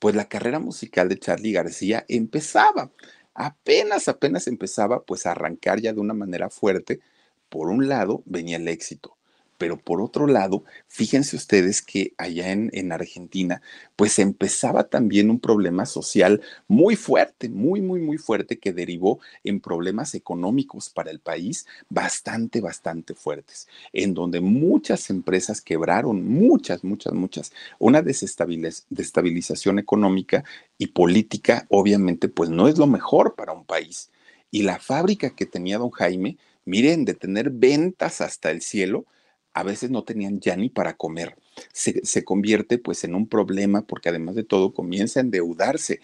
[0.00, 2.90] Pues la carrera musical de Charlie García empezaba
[3.38, 7.00] apenas, apenas empezaba pues a arrancar ya de una manera fuerte.
[7.50, 9.17] Por un lado venía el éxito,
[9.58, 13.60] Pero por otro lado, fíjense ustedes que allá en, en, Argentina,
[13.96, 19.60] pues empezaba también un problema social muy fuerte, muy, muy, muy fuerte, que derivó en
[19.60, 27.12] problemas económicos para el país bastante, bastante fuertes, en donde muchas empresas quebraron, muchas, muchas,
[27.12, 27.52] muchas.
[27.80, 30.44] Una desestabilización económica
[30.78, 34.10] y política, obviamente, pues no es lo mejor para un país.
[34.50, 39.04] Y la fábrica que tenía don Jaime, miren, de tener ventas hasta el cielo,
[39.58, 41.36] a veces no tenían ya ni para comer.
[41.72, 46.00] Se, convierte pues en un problema porque además de todo comienza a endeudarse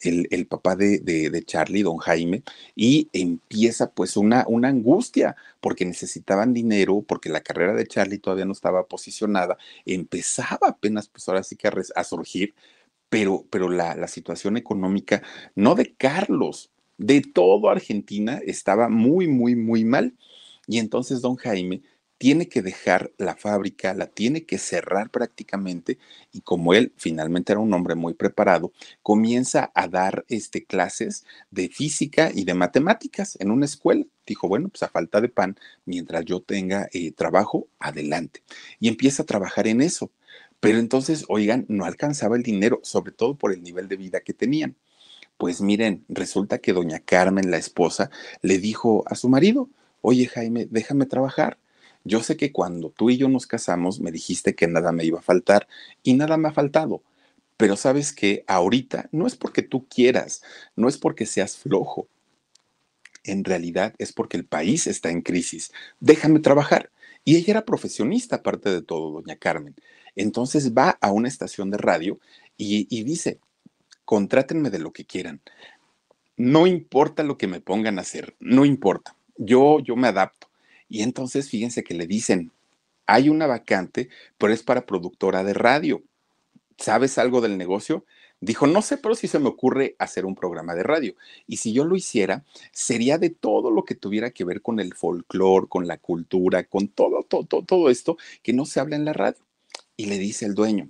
[0.00, 2.42] el, el papá de, de, Charlie, don Jaime,
[2.76, 8.44] y empieza pues una, una angustia porque necesitaban dinero, porque la carrera de Charlie todavía
[8.44, 12.54] no estaba posicionada, empezaba apenas pues ahora sí que a, a surgir,
[13.08, 15.22] pero, pero la, la situación económica,
[15.54, 20.14] no de Carlos, de todo Argentina estaba muy, muy, muy mal.
[20.66, 21.80] Y entonces don Jaime
[22.18, 25.98] tiene que dejar la fábrica, la tiene que cerrar prácticamente
[26.32, 31.68] y como él finalmente era un hombre muy preparado, comienza a dar este, clases de
[31.68, 34.04] física y de matemáticas en una escuela.
[34.26, 38.42] Dijo, bueno, pues a falta de pan, mientras yo tenga eh, trabajo, adelante.
[38.80, 40.10] Y empieza a trabajar en eso.
[40.60, 44.34] Pero entonces, oigan, no alcanzaba el dinero, sobre todo por el nivel de vida que
[44.34, 44.76] tenían.
[45.38, 48.10] Pues miren, resulta que doña Carmen, la esposa,
[48.42, 49.70] le dijo a su marido,
[50.02, 51.58] oye Jaime, déjame trabajar.
[52.04, 55.18] Yo sé que cuando tú y yo nos casamos me dijiste que nada me iba
[55.18, 55.68] a faltar
[56.02, 57.02] y nada me ha faltado.
[57.56, 60.42] Pero sabes que ahorita no es porque tú quieras,
[60.76, 62.08] no es porque seas flojo.
[63.24, 65.72] En realidad es porque el país está en crisis.
[66.00, 66.90] Déjame trabajar.
[67.24, 69.74] Y ella era profesionista, aparte de todo, doña Carmen.
[70.16, 72.18] Entonces va a una estación de radio
[72.56, 73.40] y, y dice,
[74.04, 75.42] contrátenme de lo que quieran.
[76.36, 79.16] No importa lo que me pongan a hacer, no importa.
[79.36, 80.47] Yo, yo me adapto.
[80.88, 82.52] Y entonces fíjense que le dicen,
[83.06, 86.02] hay una vacante, pero es para productora de radio.
[86.76, 88.04] ¿Sabes algo del negocio?
[88.40, 91.14] Dijo, no sé, pero si se me ocurre hacer un programa de radio.
[91.46, 94.94] Y si yo lo hiciera, sería de todo lo que tuviera que ver con el
[94.94, 99.04] folclore, con la cultura, con todo, todo, todo, todo esto que no se habla en
[99.04, 99.40] la radio.
[99.96, 100.88] Y le dice el dueño,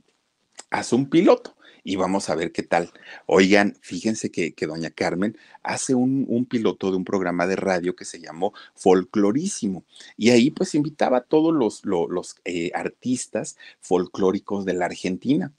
[0.71, 1.57] haz un piloto
[1.89, 2.91] y vamos a ver qué tal.
[3.25, 8.21] Oigan, fíjense que, doña Carmen hace un, piloto de un programa de radio que se
[8.21, 9.85] llamó Folclorísimo
[10.19, 15.55] y ahí pues invitaba a todos los, los, eh, artistas folclóricos de la Argentina.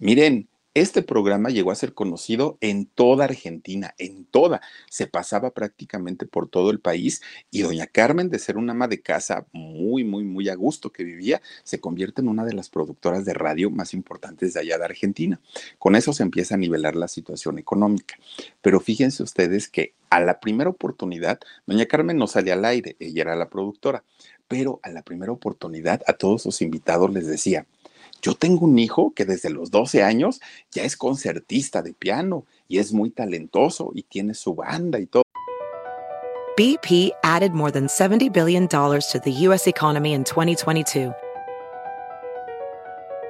[0.00, 0.48] Miren,
[0.80, 4.60] este programa llegó a ser conocido en toda Argentina, en toda.
[4.90, 9.00] Se pasaba prácticamente por todo el país y doña Carmen, de ser una ama de
[9.00, 13.24] casa muy, muy, muy a gusto que vivía, se convierte en una de las productoras
[13.24, 15.40] de radio más importantes de allá de Argentina.
[15.78, 18.16] Con eso se empieza a nivelar la situación económica.
[18.62, 23.22] Pero fíjense ustedes que a la primera oportunidad, doña Carmen no salía al aire, ella
[23.22, 24.04] era la productora,
[24.48, 27.66] pero a la primera oportunidad a todos sus invitados les decía,
[28.22, 32.78] yo tengo un hijo que desde los 12 años ya es concertista de piano y
[32.78, 35.22] es muy talentoso y tiene su banda y todo.
[36.56, 39.68] BP added more than $70 billion to the U.S.
[39.68, 41.12] economy in 2022.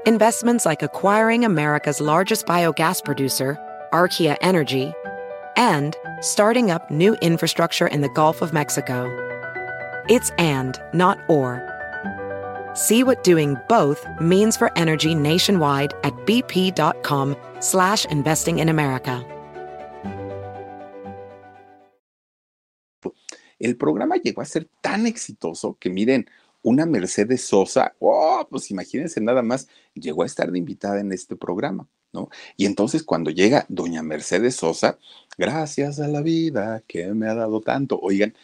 [0.06, 3.58] Investments like acquiring America's largest biogas producer,
[3.92, 4.94] Archaea Energy,
[5.56, 9.06] and starting up new infrastructure in the Gulf of Mexico.
[10.08, 11.77] It's and, not or.
[12.78, 19.26] See what doing both means for energy nationwide at bp.com slash investing in America.
[23.58, 26.30] El programa llegó a ser tan exitoso que miren,
[26.62, 31.34] una Mercedes Sosa, oh, pues imagínense nada más, llegó a estar de invitada en este
[31.34, 32.28] programa, ¿no?
[32.56, 35.00] Y entonces cuando llega doña Mercedes Sosa,
[35.36, 38.36] gracias a la vida que me ha dado tanto, oigan,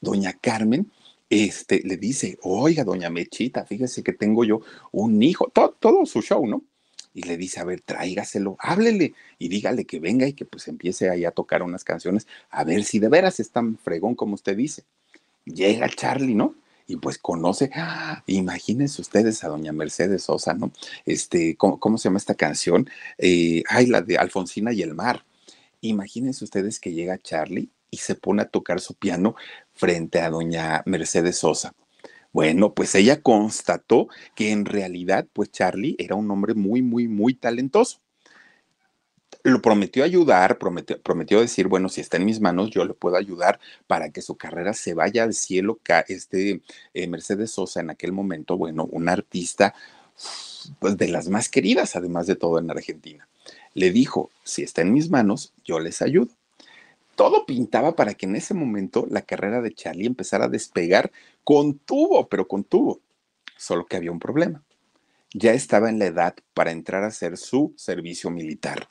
[0.00, 0.90] doña Carmen
[1.28, 4.60] este, le dice, oiga, doña Mechita, fíjese que tengo yo
[4.92, 6.62] un hijo, todo, su show, ¿no?
[7.14, 11.08] Y le dice, a ver, tráigaselo, háblele y dígale que venga y que pues empiece
[11.10, 14.56] ahí a tocar unas canciones, a ver si de veras es tan fregón como usted
[14.56, 14.84] dice.
[15.46, 16.54] Llega Charlie, ¿no?
[16.86, 18.22] Y pues conoce, ¡ah!
[18.26, 20.70] imagínense ustedes a doña Mercedes Sosa, ¿no?
[21.04, 22.88] Este, ¿cómo, se llama esta canción?
[23.18, 25.24] Eh, ay, la de Alfonsina y el mar.
[25.80, 29.36] Imagínense ustedes que llega Charlie y se pone a tocar su piano
[29.76, 31.74] frente a doña Mercedes Sosa.
[32.32, 37.34] Bueno, pues ella constató que en realidad, pues Charlie era un hombre muy, muy, muy
[37.34, 38.00] talentoso.
[39.42, 43.16] Lo prometió ayudar, prometió, prometió decir, bueno, si está en mis manos, yo le puedo
[43.16, 45.78] ayudar para que su carrera se vaya al cielo.
[46.08, 46.60] Este
[46.94, 49.74] eh, Mercedes Sosa en aquel momento, bueno, una artista
[50.80, 53.28] pues de las más queridas, además de todo en Argentina.
[53.74, 56.28] Le dijo, si está en mis manos, yo les ayudo
[57.16, 61.10] todo pintaba para que en ese momento la carrera de Charlie empezara a despegar
[61.42, 63.00] con tubo, pero con tubo.
[63.56, 64.62] Solo que había un problema.
[65.34, 68.88] Ya estaba en la edad para entrar a hacer su servicio militar.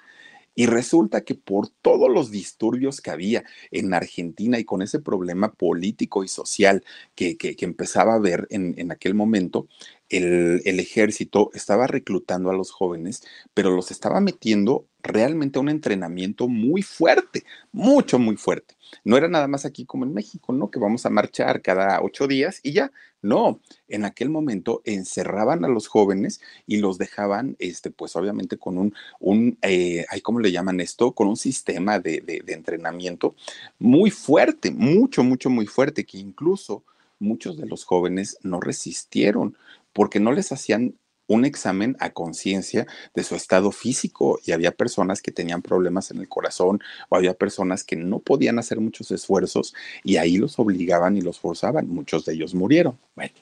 [0.56, 5.52] Y resulta que por todos los disturbios que había en Argentina y con ese problema
[5.52, 9.68] político y social que, que, empezaba a haber en, en aquel momento,
[10.08, 13.22] el, el, ejército estaba reclutando a los jóvenes,
[13.54, 18.76] pero los estaba metiendo realmente un entrenamiento muy fuerte, mucho, muy fuerte.
[19.03, 20.70] No era nada más aquí como en México, ¿no?
[20.70, 22.91] Que vamos a marchar cada ocho días y ya.
[23.22, 28.78] No, en aquel momento encerraban a los jóvenes y los dejaban, este, pues obviamente con
[28.78, 31.14] un, un eh, ¿cómo le llaman esto?
[31.14, 33.36] Con un sistema de, de, de entrenamiento
[33.80, 36.84] muy fuerte, mucho, mucho, muy fuerte, que incluso
[37.18, 39.58] muchos de los jóvenes no resistieron
[39.91, 40.95] porque no les hacían
[41.28, 46.20] un examen a conciencia de su estado físico y había personas que tenían problemas en
[46.20, 49.74] el corazón o había personas que no podían hacer muchos esfuerzos
[50.04, 51.88] y ahí los obligaban y los forzaban.
[51.88, 52.98] Muchos de ellos murieron.
[53.16, 53.34] Bueno,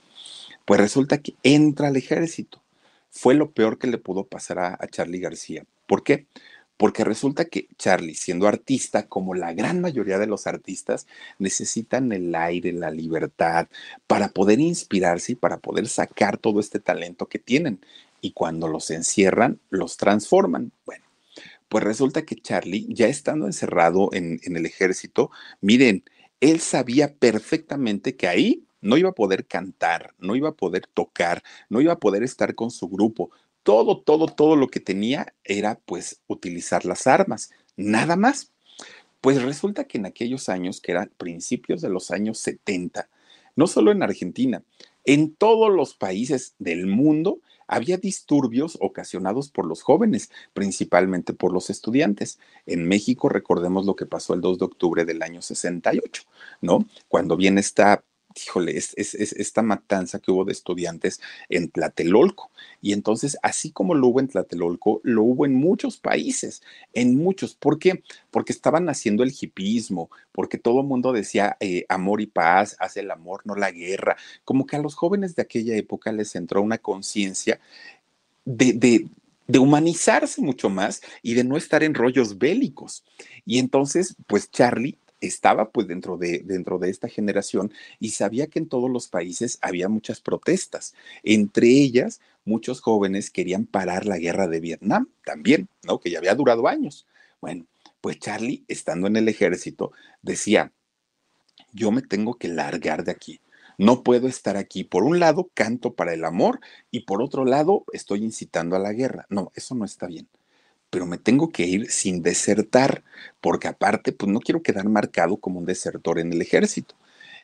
[0.65, 2.61] pues resulta que entra al ejército.
[3.09, 5.63] Fue lo peor que le pudo pasar a, a Charlie García.
[5.85, 6.25] ¿Por qué?
[6.77, 11.07] Porque resulta que Charlie, siendo artista, como la gran mayoría de los artistas,
[11.39, 13.67] necesitan el aire, la libertad,
[14.07, 17.79] para poder inspirarse y para poder sacar todo este talento que tienen.
[18.21, 20.71] Y cuando los encierran, los transforman.
[20.85, 21.03] Bueno,
[21.73, 26.03] pues resulta que Charlie, ya estando encerrado en, el ejército, miren,
[26.39, 31.41] él sabía perfectamente que ahí no iba a poder cantar, no iba a poder tocar,
[31.69, 33.31] no iba a poder estar con su grupo,
[33.63, 38.51] todo, todo, todo lo que tenía era pues utilizar las armas, nada más.
[39.21, 43.09] Pues resulta que en aquellos años, que eran principios de los años 70,
[43.55, 44.63] no solo en Argentina,
[45.05, 51.69] en todos los países del mundo había disturbios ocasionados por los jóvenes, principalmente por los
[51.69, 52.39] estudiantes.
[52.65, 56.23] En México recordemos lo que pasó el 2 de octubre del año 68,
[56.61, 56.85] ¿no?
[57.07, 58.03] Cuando viene esta
[58.35, 62.51] híjole, es, esta matanza que hubo de estudiantes en Tlatelolco.
[62.81, 66.61] Y entonces, así como lo hubo en Tlatelolco, lo hubo en muchos países,
[66.93, 67.55] en muchos.
[67.55, 68.03] ¿Por qué?
[68.31, 73.01] Porque estaban haciendo el hipismo, porque todo el mundo decía eh, amor y paz, hace
[73.01, 74.17] el amor, no la guerra.
[74.45, 77.59] Como que a los jóvenes de aquella época les entró una conciencia
[78.45, 79.07] de, de,
[79.47, 83.03] de humanizarse mucho más y de no estar en rollos bélicos.
[83.45, 88.59] Y entonces, pues Charlie estaba pues dentro de, dentro de esta generación y sabía que
[88.59, 90.93] en todos los países había muchas protestas.
[91.23, 95.99] Entre ellas, muchos jóvenes querían parar la guerra de Vietnam también, ¿no?
[95.99, 97.07] Que ya había durado años.
[97.41, 97.65] Bueno,
[98.01, 100.71] pues Charlie, estando en el ejército, decía,
[101.71, 103.39] yo me tengo que largar de aquí.
[103.77, 104.83] No puedo estar aquí.
[104.83, 106.59] Por un lado, canto para el amor
[106.91, 109.25] y por otro lado, estoy incitando a la guerra.
[109.29, 110.27] No, eso no está bien
[110.93, 113.03] pero me tengo que ir sin desertar,
[113.41, 116.93] porque aparte, pues no quiero quedar marcado como un desertor en el ejército.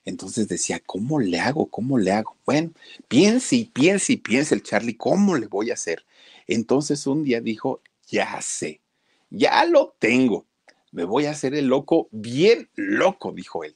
[0.06, 1.66] Entonces decía, ¿cómo le hago?
[1.66, 2.38] ¿Cómo le hago?
[2.46, 2.70] Bueno,
[3.08, 6.06] piense y piense y piense el Charlie, ¿cómo le voy a hacer?
[6.46, 8.82] Entonces un día dijo, ya sé,
[9.32, 10.46] ya lo tengo,
[10.92, 13.76] me voy a hacer el loco, bien loco, dijo él.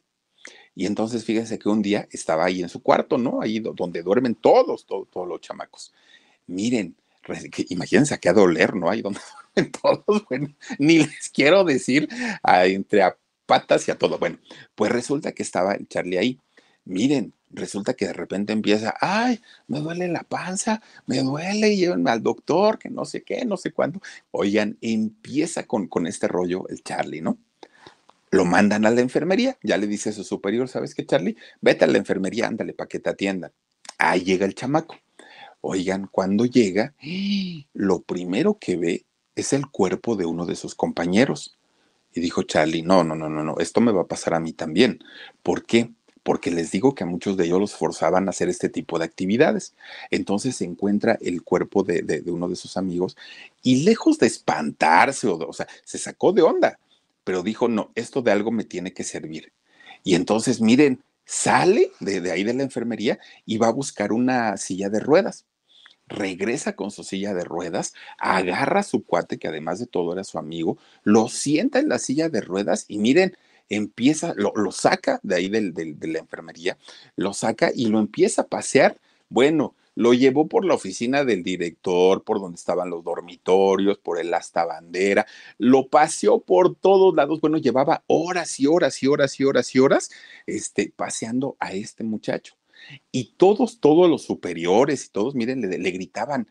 [0.76, 3.42] Y entonces fíjense que un día estaba ahí en su cuarto, ¿no?
[3.42, 5.96] Ahí donde duermen todos, todos, todos los chamacos.
[6.46, 6.96] Miren,
[7.70, 8.90] imagínense a qué doler, ¿no?
[8.90, 9.20] Ahí donde
[9.82, 10.50] todos, bueno,
[10.80, 12.08] ni les quiero decir
[12.44, 14.18] entre a patas y a todo.
[14.18, 14.40] Bueno,
[14.76, 16.40] pues resulta que estaba Charlie ahí.
[16.86, 22.22] Miren, resulta que de repente empieza, ay, me duele la panza, me duele, llévenme al
[22.22, 24.02] doctor, que no sé qué, no sé cuánto.
[24.32, 27.38] Oigan, empieza con, con este rollo el Charlie, ¿no?
[28.32, 31.38] Lo mandan a la enfermería, ya le dice a su superior, ¿sabes qué, Charlie?
[31.62, 33.52] Vete a la enfermería, ándale, para que te atiendan.
[34.00, 34.98] Ahí llega el chamaco.
[35.66, 36.94] Oigan, cuando llega,
[37.72, 41.58] lo primero que ve es el cuerpo de uno de sus compañeros.
[42.14, 44.52] Y dijo Charlie, no, no, no, no, no, esto me va a pasar a mí
[44.52, 45.00] también.
[45.42, 45.90] ¿Por qué?
[46.22, 49.06] Porque les digo que a muchos de ellos los forzaban a hacer este tipo de
[49.06, 49.74] actividades.
[50.12, 53.16] Entonces se encuentra el cuerpo de, uno de sus amigos
[53.62, 56.78] y lejos de espantarse, o, o sea, se sacó de onda,
[57.24, 59.54] pero dijo, no, esto de algo me tiene que servir.
[60.04, 64.90] Y entonces, miren, sale de ahí de la enfermería y va a buscar una silla
[64.90, 65.46] de ruedas
[66.14, 70.38] regresa con su silla de ruedas, agarra su cuate, que además de todo era su
[70.40, 73.36] amigo, lo sienta en la silla de ruedas y miren,
[73.70, 76.78] empieza, lo, saca de ahí del, de la enfermería,
[77.16, 79.00] lo saca y lo empieza a pasear.
[79.30, 84.34] Bueno, lo llevó por la oficina del director, por donde estaban los dormitorios, por el
[84.34, 85.26] asta bandera,
[85.58, 87.42] lo paseó por todos lados.
[87.42, 90.10] Bueno, llevaba horas y horas y horas y horas y horas
[90.48, 92.56] este, paseando a este muchacho.
[93.12, 96.48] Y todos, todos los superiores y todos, miren, le, gritaban,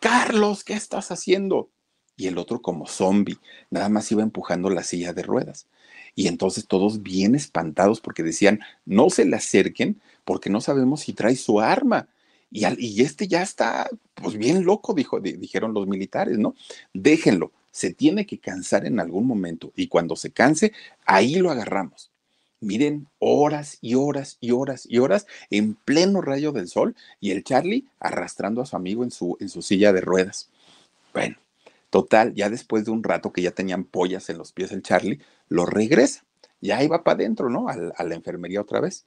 [0.00, 1.70] Carlos, ¿qué estás haciendo?
[2.16, 3.38] Y el otro como zombie,
[3.70, 5.66] nada más iba empujando la silla de ruedas.
[6.14, 11.12] Y entonces todos bien espantados porque decían, no se le acerquen porque no sabemos si
[11.12, 12.08] trae su arma.
[12.50, 16.54] Y, y este ya está, pues bien loco, dijo, dijeron los militares, ¿no?
[16.94, 20.72] Déjenlo, se tiene que cansar en algún momento y cuando se canse,
[21.04, 22.10] ahí lo agarramos.
[22.60, 27.44] Miren, horas y horas y horas y horas en pleno rayo del sol y el
[27.44, 30.48] Charlie arrastrando a su amigo en su, en su silla de ruedas.
[31.12, 31.36] Bueno,
[31.90, 35.20] total, ya después de un rato que ya tenían pollas en los pies el Charlie,
[35.48, 36.24] lo regresa.
[36.62, 37.68] Ya iba para adentro, ¿no?
[37.68, 39.04] A, a la enfermería otra vez.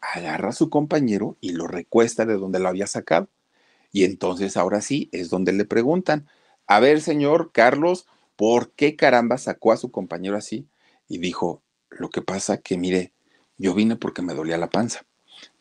[0.00, 3.28] Agarra a su compañero y lo recuesta de donde lo había sacado.
[3.92, 6.26] Y entonces ahora sí es donde le preguntan,
[6.66, 10.66] a ver, señor Carlos, ¿por qué caramba sacó a su compañero así?
[11.08, 13.12] Y dijo, lo que pasa que, mire,
[13.58, 15.04] yo vine porque me dolía la panza,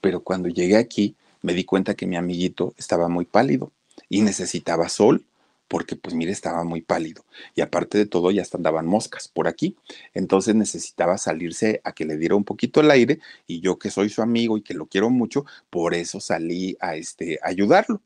[0.02, 3.72] pero cuando llegué aquí me di cuenta que mi amiguito estaba muy pálido
[4.10, 5.26] y necesitaba sol
[5.70, 7.24] porque pues mire estaba muy pálido
[7.56, 9.78] y aparte de todo ya andaban moscas por aquí,
[10.14, 14.10] entonces necesitaba salirse a que le diera un poquito el aire y yo que soy
[14.10, 18.02] su amigo y que lo quiero mucho, por eso salí a este ayudarlo.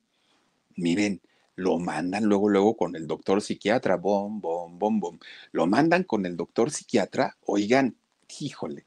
[0.76, 1.22] Miren,
[1.56, 5.20] lo mandan luego, luego con el doctor psiquiatra, bom, bom, bom, bom.
[5.52, 7.96] Lo mandan con el doctor psiquiatra, oigan,
[8.40, 8.86] híjole,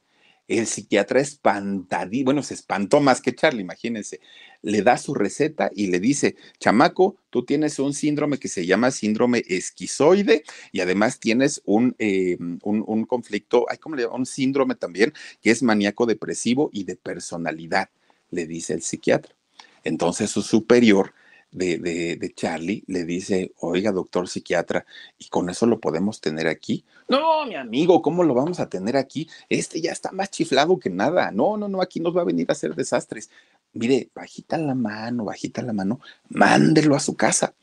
[0.49, 4.21] el psiquiatra espantadí, bueno, se espantó más que Charlie, imagínense.
[4.63, 8.93] Le da su receta y le dice, chamaco, tú tienes un síndrome que se llama
[8.93, 13.97] síndrome esquizoide y además tienes un, eh, un, conflicto, hay como?
[14.13, 17.91] Un síndrome también que es maníaco depresivo y de personalidad,
[18.31, 19.35] le dice el psiquiatra.
[19.83, 21.13] Entonces su superior
[21.51, 24.85] de, Charlie le dice, oiga, doctor psiquiatra,
[25.19, 26.85] ¿y con eso lo podemos tener aquí?
[27.09, 29.29] No, mi amigo, ¿cómo lo vamos a tener aquí?
[29.49, 31.31] Este ya está más chiflado que nada.
[31.31, 33.31] No, no, no, aquí nos va a venir a hacer desastres.
[33.73, 37.55] Mire, bajita la mano, bajita la mano, mándelo a su casa.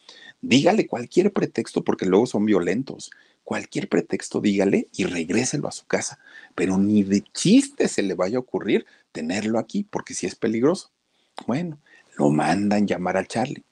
[0.42, 3.12] Dígale cualquier pretexto, porque luego son violentos.
[3.44, 6.20] Cualquier pretexto, dígale y regréselo a su casa.
[6.56, 10.92] Pero ni de chiste se le vaya a ocurrir tenerlo aquí, porque si es peligroso.
[11.48, 11.80] Bueno,
[12.18, 13.64] lo mandan llamar a Charlie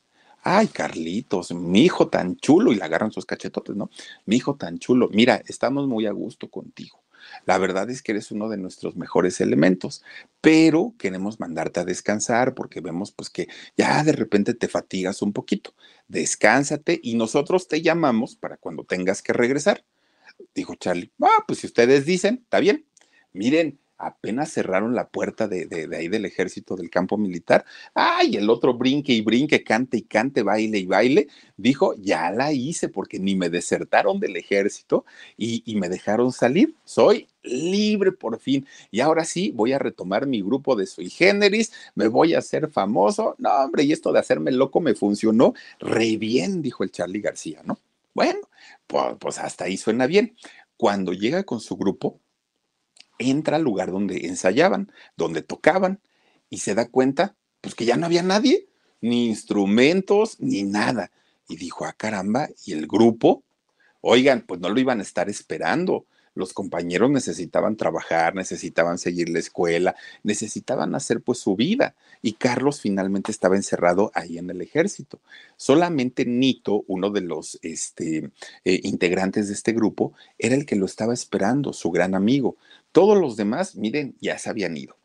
[0.43, 3.89] ay, Carlitos, mi hijo tan chulo, y le agarran sus cachetotes, ¿no?
[4.25, 7.01] Mi hijo tan chulo, mira, estamos muy a gusto contigo.
[7.45, 10.03] La verdad es que eres uno de nuestros mejores elementos,
[10.41, 15.33] pero queremos mandarte a descansar porque vemos pues que ya de repente te fatigas un
[15.33, 15.73] poquito.
[16.07, 19.85] Descánsate y nosotros te llamamos para cuando tengas que regresar.
[20.55, 22.85] Dijo Charlie, ah, pues si ustedes dicen, está bien.
[23.33, 28.73] Miren, apenas cerraron la puerta de, ahí del ejército del campo militar, ay, el otro
[28.73, 31.27] brinque y brinque, cante y cante, baile y baile,
[31.57, 35.05] dijo, ya la hice porque ni me desertaron del ejército
[35.37, 38.67] y, me dejaron salir, soy libre por fin.
[38.91, 42.69] Y ahora sí, voy a retomar mi grupo de sui generis, me voy a hacer
[42.69, 43.35] famoso.
[43.39, 47.61] No, hombre, y esto de hacerme loco me funcionó re bien, dijo el Charlie García,
[47.63, 47.79] ¿no?
[48.13, 48.41] Bueno,
[48.87, 50.35] pues hasta ahí suena bien.
[50.77, 52.19] Cuando llega con su grupo,
[53.21, 55.99] entra al lugar donde ensayaban, donde tocaban,
[56.49, 58.67] y se da cuenta, pues que ya no había nadie,
[58.99, 61.11] ni instrumentos, ni nada.
[61.47, 63.43] Y dijo, ah, caramba, ¿y el grupo?
[64.01, 69.39] Oigan, pues no lo iban a estar esperando los compañeros necesitaban trabajar, necesitaban seguir la
[69.39, 71.95] escuela, necesitaban hacer pues su vida.
[72.21, 75.19] Y Carlos finalmente estaba encerrado ahí en el ejército.
[75.57, 78.31] Solamente Nito, uno de los este,
[78.63, 82.55] eh, integrantes de este grupo, era el que lo estaba esperando, su gran amigo.
[82.91, 84.97] Todos los demás, miren, ya se habían ido.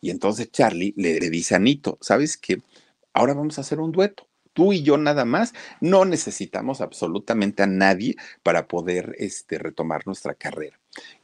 [0.00, 2.60] Y entonces Charlie le, dice a Nito, ¿sabes qué?
[3.14, 7.66] Ahora vamos a hacer un dueto tú y yo nada más, no necesitamos absolutamente a
[7.66, 10.78] nadie para poder este, retomar nuestra carrera.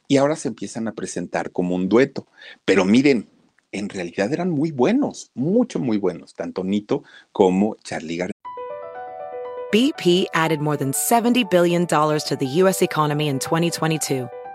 [0.07, 2.27] Y ahora se empiezan a presentar como un dueto,
[2.65, 3.29] pero miren,
[3.71, 8.33] en realidad eran muy buenos, mucho, muy buenos, tanto Nito como Charlie García.
[9.71, 12.81] BP added more than $70 billion to the U.S.
[12.81, 14.27] economy in 2022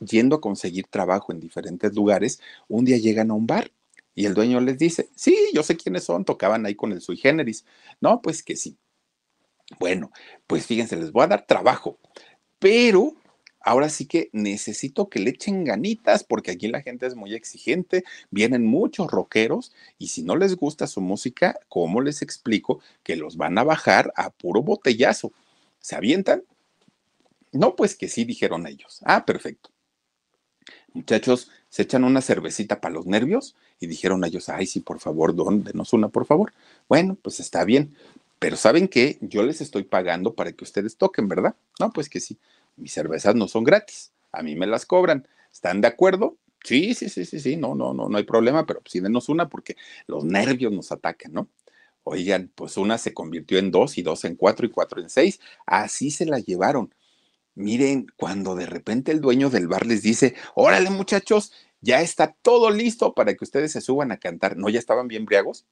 [0.00, 3.70] yendo a conseguir trabajo en diferentes lugares, un día llegan a un bar
[4.14, 7.16] y el dueño les dice, sí, yo sé quiénes son, tocaban ahí con el sui
[7.16, 7.64] generis.
[8.00, 8.78] No, pues que sí.
[9.78, 10.10] Bueno,
[10.46, 11.98] pues fíjense, les voy a dar trabajo,
[12.58, 13.14] pero
[13.60, 18.04] ahora sí que necesito que le echen ganitas porque aquí la gente es muy exigente,
[18.30, 23.36] vienen muchos rockeros y si no les gusta su música, ¿cómo les explico que los
[23.36, 25.32] van a bajar a puro botellazo?
[25.80, 26.44] ¿Se avientan?
[27.52, 29.00] No, pues que sí, dijeron ellos.
[29.04, 29.73] Ah, perfecto.
[30.94, 35.34] Muchachos, se echan una cervecita para los nervios y dijeron ellos, ay, sí, por favor,
[35.34, 36.52] don, denos una, por favor.
[36.88, 37.94] Bueno, pues está bien
[38.40, 39.16] pero ¿saben qué?
[39.22, 41.54] Yo les estoy pagando para que ustedes toquen, ¿verdad?
[41.80, 42.36] No, pues que sí,
[42.76, 45.26] mis cervezas no son gratis, a mí me las cobran.
[45.50, 46.36] ¿Están de acuerdo?
[46.62, 49.48] Sí, sí, sí, sí, sí, no, no, no, no hay problema, pero sí denos una
[49.48, 49.76] porque
[50.08, 51.48] los nervios nos atacan, ¿no?
[52.02, 55.40] Oigan, pues una se convirtió en dos y dos en cuatro y cuatro en seis.
[55.66, 56.94] Así se la llevaron.
[57.54, 62.70] Miren, cuando de repente el dueño del bar les dice, órale muchachos, ya está todo
[62.70, 64.56] listo para que ustedes se suban a cantar.
[64.56, 65.66] ¿No ya estaban bien briagos?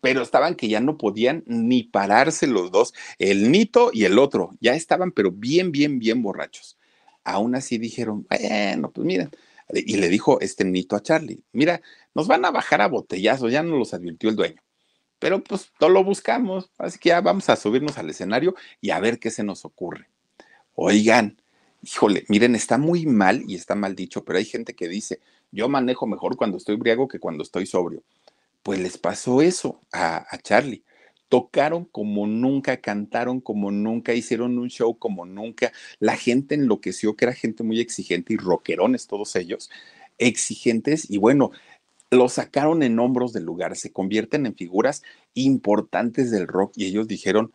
[0.00, 4.50] Pero estaban que ya no podían ni pararse los dos, el Nito y el otro.
[4.60, 6.78] Ya estaban, pero bien, bien, bien borrachos.
[7.24, 9.30] Aún así dijeron, bueno, pues miren.
[9.74, 11.82] Y le dijo este Nito a Charlie, mira,
[12.14, 14.62] nos van a bajar a botellazos, ya nos los advirtió el dueño
[15.20, 18.98] pero pues todo lo buscamos, así que ya vamos a subirnos al escenario y a
[18.98, 20.09] ver qué se nos ocurre.
[20.82, 21.36] Oigan,
[21.82, 25.20] híjole, miren, está muy mal y está mal dicho, pero hay gente que dice,
[25.52, 28.02] yo manejo mejor cuando estoy briago que cuando estoy sobrio.
[28.62, 30.82] Pues les pasó eso a, a Charlie.
[31.28, 35.70] Tocaron como nunca, cantaron como nunca, hicieron un show como nunca.
[35.98, 39.68] La gente enloqueció, que era gente muy exigente y rockerones todos ellos,
[40.16, 41.10] exigentes.
[41.10, 41.50] Y bueno,
[42.10, 45.02] lo sacaron en hombros del lugar, se convierten en figuras
[45.34, 47.52] importantes del rock y ellos dijeron,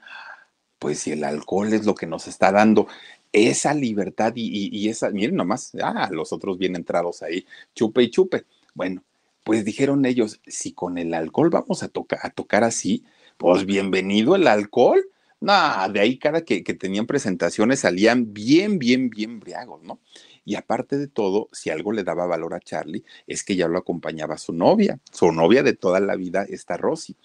[0.80, 2.88] pues si el alcohol es lo que nos está dando
[3.36, 8.46] esa libertad y, esa, miren nomás, ah, los otros bien entrados ahí, chupe y chupe.
[8.74, 9.04] Bueno,
[9.44, 13.04] pues dijeron ellos, si con el alcohol vamos a, a tocar así,
[13.38, 15.06] pues bienvenido el alcohol.
[15.42, 15.54] No,
[15.92, 20.00] de ahí cada que, que tenían presentaciones salían bien, bien, bien briagos, ¿no?
[20.46, 23.78] Y aparte de todo, si algo le daba valor a Charlie, es que ya lo
[23.78, 27.18] acompañaba su novia, su novia de toda la vida, esta Rosy.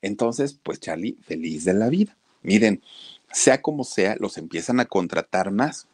[0.00, 2.16] Entonces, pues Charlie, feliz de la vida.
[2.42, 2.82] Miren,
[3.32, 5.88] sea como sea, los empiezan a contratar más.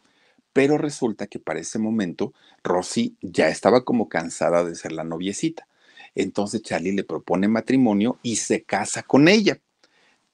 [0.53, 2.33] Pero resulta que para ese momento,
[2.63, 5.67] Rosy ya estaba como cansada de ser la noviecita.
[6.15, 9.59] Entonces Charlie le propone matrimonio y se casa con ella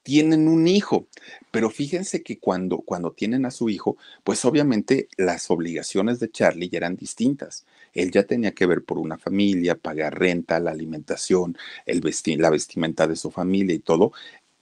[0.03, 1.07] tienen un hijo.
[1.51, 6.69] Pero fíjense que cuando, cuando tienen a su hijo, pues obviamente las obligaciones de Charlie
[6.69, 7.65] ya eran distintas.
[7.93, 12.01] Él ya tenía que ver por una familia, pagar renta, la alimentación, el
[12.37, 14.13] la vestimenta de su familia y todo.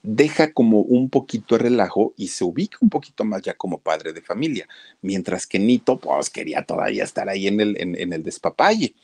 [0.02, 4.14] Deja como un poquito de relajo y se ubica un poquito más ya como padre
[4.14, 4.68] de familia,
[5.02, 8.96] mientras que Nito pues quería todavía estar ahí en el, en el despapalle.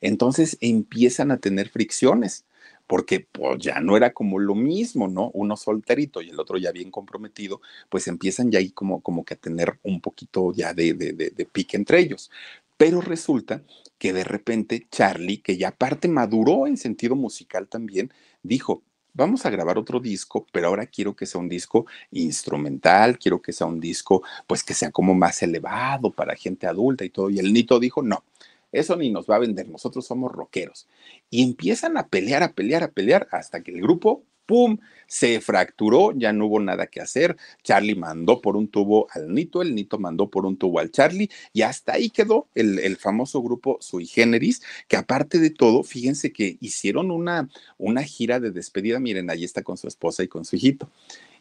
[0.00, 2.44] Entonces empiezan a tener fricciones
[2.90, 5.30] porque pues ya no era como lo mismo, ¿no?
[5.32, 9.34] Uno solterito y el otro ya bien comprometido, pues empiezan ya ahí como, como que
[9.34, 12.32] a tener un poquito ya de, de, de, pique entre ellos.
[12.76, 13.62] Pero resulta
[13.96, 18.82] que de repente Charlie, que ya aparte maduró en sentido musical también, dijo,
[19.14, 23.52] vamos a grabar otro disco, pero ahora quiero que sea un disco instrumental, quiero que
[23.52, 27.30] sea un disco pues que sea como más elevado para gente adulta y todo.
[27.30, 28.24] Y el Nito dijo, no,
[28.72, 30.86] eso ni nos va a vender, nosotros somos rockeros.
[31.28, 36.12] Y empiezan a pelear, a pelear, a pelear, hasta que el grupo, ¡pum!, se fracturó,
[36.12, 37.36] ya no hubo nada que hacer.
[37.62, 41.30] Charlie mandó por un tubo al Nito, el Nito mandó por un tubo al Charlie,
[41.52, 46.58] y hasta ahí quedó el, famoso grupo Sui Generis, que aparte de todo, fíjense que
[46.60, 47.48] hicieron una,
[47.78, 50.90] una gira de despedida, miren, ahí está con su esposa y con su hijito.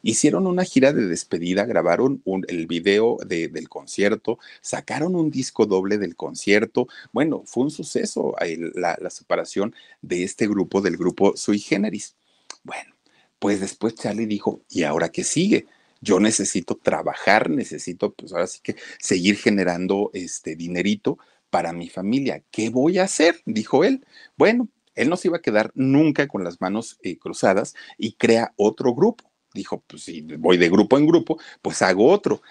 [0.04, 6.16] Hicieron una gira de despedida, grabaron el video del concierto, sacaron un disco doble del
[6.16, 6.88] concierto.
[7.12, 8.36] Bueno, fue un suceso
[8.76, 12.16] la, la separación de este grupo, del grupo Sui Generis.
[12.64, 12.94] Bueno,
[13.40, 15.68] pues después Charlie dijo, ¿y ahora qué sigue?
[16.02, 21.18] Yo necesito trabajar, necesito, pues ahora sí que seguir generando este dinerito
[21.50, 22.44] para mi familia.
[22.52, 23.42] ¿Qué voy a hacer?
[23.46, 24.06] Dijo él.
[24.38, 28.54] Bueno, él no se iba a quedar nunca con las manos eh, cruzadas y crea
[28.58, 32.42] otro grupo dijo, pues si voy de grupo en grupo, pues hago otro.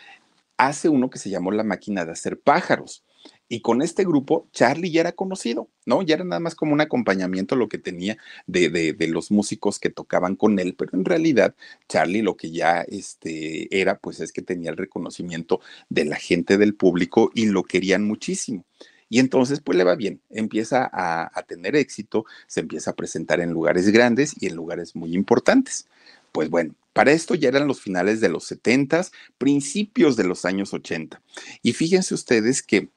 [0.56, 3.04] Hace uno que se llamó La máquina de hacer pájaros.
[3.48, 6.02] Y con este grupo, Charlie ya era conocido, ¿no?
[6.02, 9.88] Ya era nada más como un acompañamiento lo que tenía de, de, los músicos que
[9.88, 11.54] tocaban con él, pero en realidad
[11.88, 16.58] Charlie lo que ya este, era, pues es que tenía el reconocimiento de la gente
[16.58, 18.64] del público y lo querían muchísimo.
[19.08, 23.52] Y entonces, pues le va bien, empieza a, tener éxito, se empieza a presentar en
[23.52, 25.86] lugares grandes y en lugares muy importantes.
[26.32, 29.06] Pues bueno, para esto ya eran los finales de los 70,
[29.38, 31.22] principios de los años 80.
[31.62, 32.90] Y fíjense ustedes que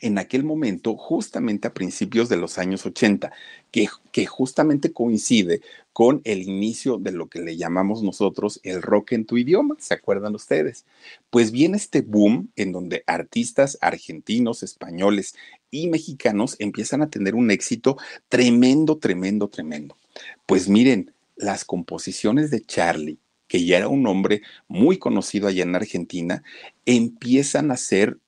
[0.00, 3.32] en aquel momento, justamente a principios de los años 80,
[3.70, 5.60] que, que, justamente coincide
[5.92, 9.94] con el inicio de lo que le llamamos nosotros el rock en tu idioma, ¿se
[9.94, 10.86] acuerdan ustedes?
[11.30, 15.34] Pues viene este boom en donde artistas argentinos, españoles
[15.70, 17.96] y mexicanos empiezan a tener un éxito
[18.28, 19.96] tremendo, tremendo, tremendo.
[20.46, 25.74] Pues miren, las composiciones de Charlie, que ya era un hombre muy conocido allá en
[25.74, 26.42] Argentina,
[26.86, 28.18] empiezan a ser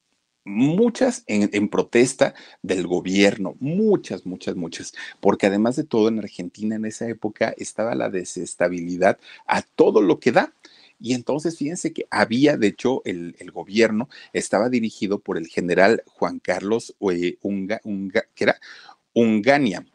[0.44, 6.84] muchas en, protesta del gobierno, muchas, muchas, muchas, porque además de todo en Argentina en
[6.84, 10.52] esa época estaba la desestabilidad a todo lo que da.
[10.98, 16.38] Y entonces fíjense que había, de hecho, el, gobierno estaba dirigido por el general Juan
[16.38, 17.38] Carlos eh,
[19.12, 19.86] Ungania.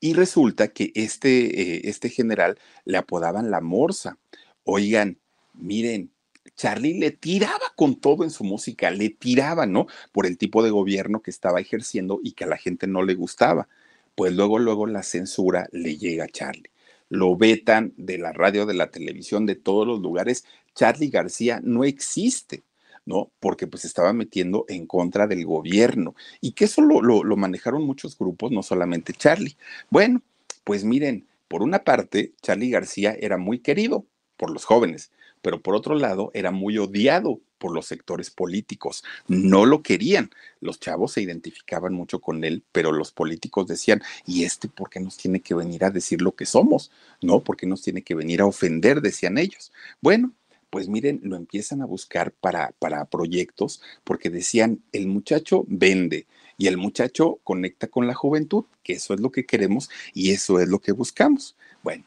[0.00, 4.18] Y resulta que este, eh, este general le apodaban la Morsa.
[4.64, 5.18] Oigan,
[5.54, 6.11] miren,
[6.56, 9.86] Charlie le tiraba con todo en su música, le tiraba, ¿no?
[10.12, 13.14] Por el tipo de gobierno que estaba ejerciendo y que a la gente no le
[13.14, 13.68] gustaba.
[14.14, 16.70] Pues luego, luego la censura le llega a Charlie.
[17.08, 20.44] Lo vetan de la radio, de la televisión, de todos los lugares.
[20.74, 22.62] Charlie García no existe.
[23.04, 23.32] ¿no?
[23.40, 28.16] Porque pues estaba metiendo en contra del gobierno y que eso lo, lo, manejaron muchos
[28.16, 29.56] grupos, no solamente Charlie.
[29.90, 30.22] Bueno,
[30.64, 35.10] pues miren, por una parte, Charlie García era muy querido por los jóvenes,
[35.42, 39.04] pero por otro lado era muy odiado por los sectores políticos.
[39.28, 40.30] No lo querían.
[40.60, 44.98] Los chavos se identificaban mucho con él, pero los políticos decían, ¿y este por qué
[44.98, 46.90] nos tiene que venir a decir lo que somos?
[47.20, 49.00] No, ¿por qué nos tiene que venir a ofender?
[49.00, 49.72] Decían ellos.
[50.00, 50.32] Bueno,
[50.70, 56.26] pues miren, lo empiezan a buscar para, para proyectos porque decían, el muchacho vende
[56.56, 60.58] y el muchacho conecta con la juventud, que eso es lo que queremos y eso
[60.60, 61.56] es lo que buscamos.
[61.82, 62.04] Bueno,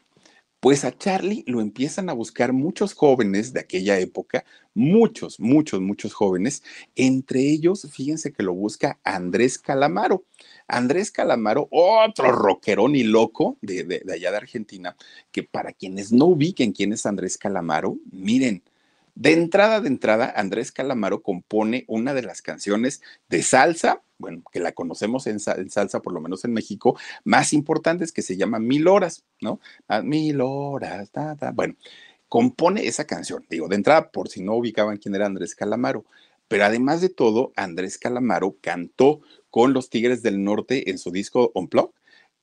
[0.66, 4.44] pues a Charlie lo empiezan a buscar muchos jóvenes de aquella época,
[4.74, 6.64] muchos, muchos, muchos jóvenes.
[6.96, 10.24] Entre ellos, fíjense que lo busca Andrés Calamaro.
[10.66, 14.96] Andrés Calamaro, otro rockerón y loco de, de, allá de Argentina,
[15.30, 18.64] que para quienes no ubiquen quién es Andrés Calamaro, miren,
[19.16, 23.00] de entrada, de entrada, Andrés Calamaro compone una de las canciones
[23.30, 28.12] de salsa, bueno, que la conocemos en, salsa, por lo menos en México, más importantes,
[28.12, 29.58] que se llama Mil Horas, ¿no?
[29.88, 31.52] Ah, mil Horas, ta, ta.
[31.52, 31.76] Bueno,
[32.28, 36.04] compone esa canción, digo, de entrada, por si no ubicaban quién era Andrés Calamaro.
[36.46, 41.50] Pero además de todo, Andrés Calamaro cantó con los Tigres del Norte en su disco
[41.54, 41.95] Unplugged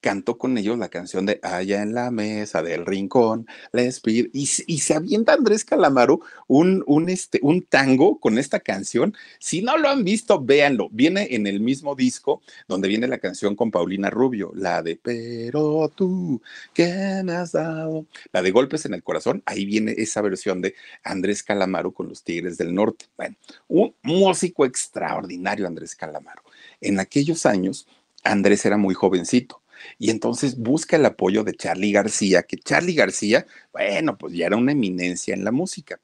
[0.04, 4.42] cantó con ellos la canción de Allá en la mesa del rincón, les pido, y,
[4.68, 9.16] y, se avienta Andrés Calamaro un, un, este, un tango con esta canción.
[9.40, 10.90] Si no lo han visto, véanlo.
[10.92, 15.90] Viene en el mismo disco donde viene la canción con Paulina Rubio, la de Pero
[15.96, 16.42] tú,
[16.74, 18.06] ¿qué me has dado?
[18.34, 20.76] La de Golpes en el Corazón, ahí viene esa versión de
[21.06, 23.06] Andrés Calamaro con los Tigres del Norte.
[23.16, 23.38] Bueno,
[23.70, 26.44] un músico extraordinario, Andrés Calamaro.
[26.82, 27.88] En aquellos años,
[28.26, 29.63] Andrés era muy jovencito
[30.00, 34.58] y entonces busca el apoyo de Charlie García, que Charlie García, bueno, pues ya era
[34.58, 36.00] una eminencia en la música.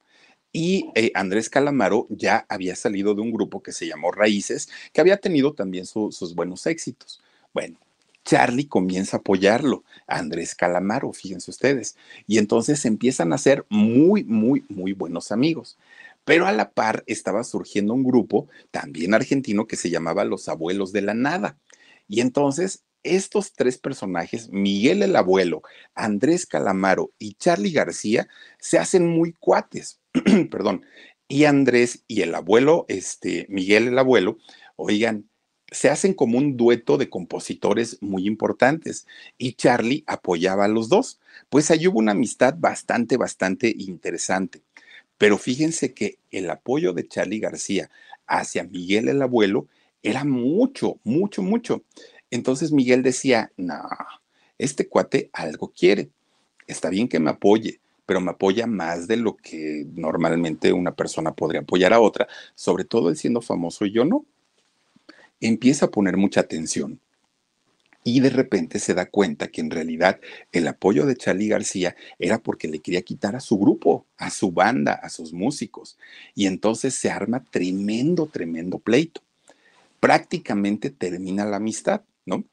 [0.51, 5.01] Y eh, Andrés Calamaro ya había salido de un grupo que se llamó Raíces, que
[5.01, 7.21] había tenido también sus buenos éxitos.
[7.53, 7.77] Bueno,
[8.25, 11.97] Charlie comienza a apoyarlo, Andrés Calamaro, fíjense ustedes.
[12.27, 15.77] Y entonces empiezan a ser muy, muy, muy buenos amigos.
[16.25, 20.91] Pero a la par estaba surgiendo un grupo también argentino que se llamaba Los Abuelos
[20.91, 21.57] de la Nada.
[22.07, 25.61] Y entonces estos tres personajes, Miguel el abuelo,
[25.95, 28.27] Andrés Calamaro y Charlie García,
[28.59, 29.99] se hacen muy cuates,
[30.51, 30.85] perdón,
[31.27, 34.37] y Andrés y el abuelo, este, Miguel el abuelo,
[34.75, 35.29] oigan,
[35.71, 39.05] se hacen como un dueto de compositores muy importantes
[39.37, 41.19] y Charlie apoyaba a los dos.
[41.49, 44.63] Pues ahí hubo una amistad bastante, bastante interesante.
[45.17, 47.91] Pero fíjense que el apoyo de Charlie García
[48.25, 49.67] hacia Miguel el abuelo
[50.01, 51.83] era mucho, mucho, mucho.
[52.31, 53.81] Entonces Miguel decía, no,
[54.57, 56.09] este cuate algo quiere.
[56.67, 61.33] Está bien que me apoye, pero me apoya más de lo que normalmente una persona
[61.33, 64.25] podría apoyar a otra, sobre todo él siendo famoso y yo no.
[65.41, 66.99] Empieza a poner mucha atención
[68.03, 70.19] y de repente se da cuenta que en realidad
[70.51, 74.51] el apoyo de Charlie García era porque le quería quitar a su grupo, a su
[74.51, 75.97] banda, a sus músicos.
[76.33, 79.21] Y entonces se arma tremendo, tremendo pleito.
[79.99, 82.01] Prácticamente termina la amistad.
[82.25, 82.45] ¿No?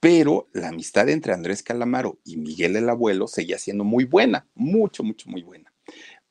[0.00, 5.04] Pero la amistad entre Andrés Calamaro y Miguel el Abuelo seguía siendo muy buena, mucho,
[5.04, 5.72] mucho, muy buena.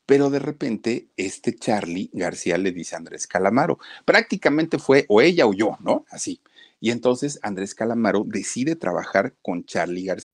[0.06, 5.46] Pero de repente, este Charlie García le dice a Andrés Calamaro, prácticamente fue o ella
[5.46, 6.06] o yo, ¿no?
[6.10, 6.42] Así.
[6.82, 10.30] Y entonces Andrés Calamaro decide trabajar con Charlie García.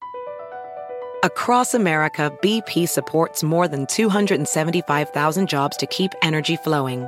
[1.24, 7.08] Across America, BP supports more than 275,000 jobs to keep energy flowing.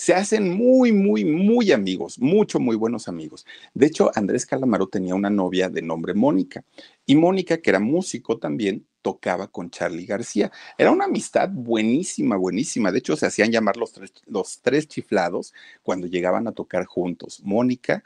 [0.00, 3.44] Se hacen muy, muy, muy amigos, mucho, muy buenos amigos.
[3.74, 6.64] De hecho, Andrés Calamaro tenía una novia de nombre Mónica
[7.04, 10.50] y Mónica, que era músico también, tocaba con Charlie García.
[10.78, 12.90] Era una amistad buenísima, buenísima.
[12.90, 17.42] De hecho, se hacían llamar los tres, los tres chiflados cuando llegaban a tocar juntos.
[17.44, 18.02] Mónica,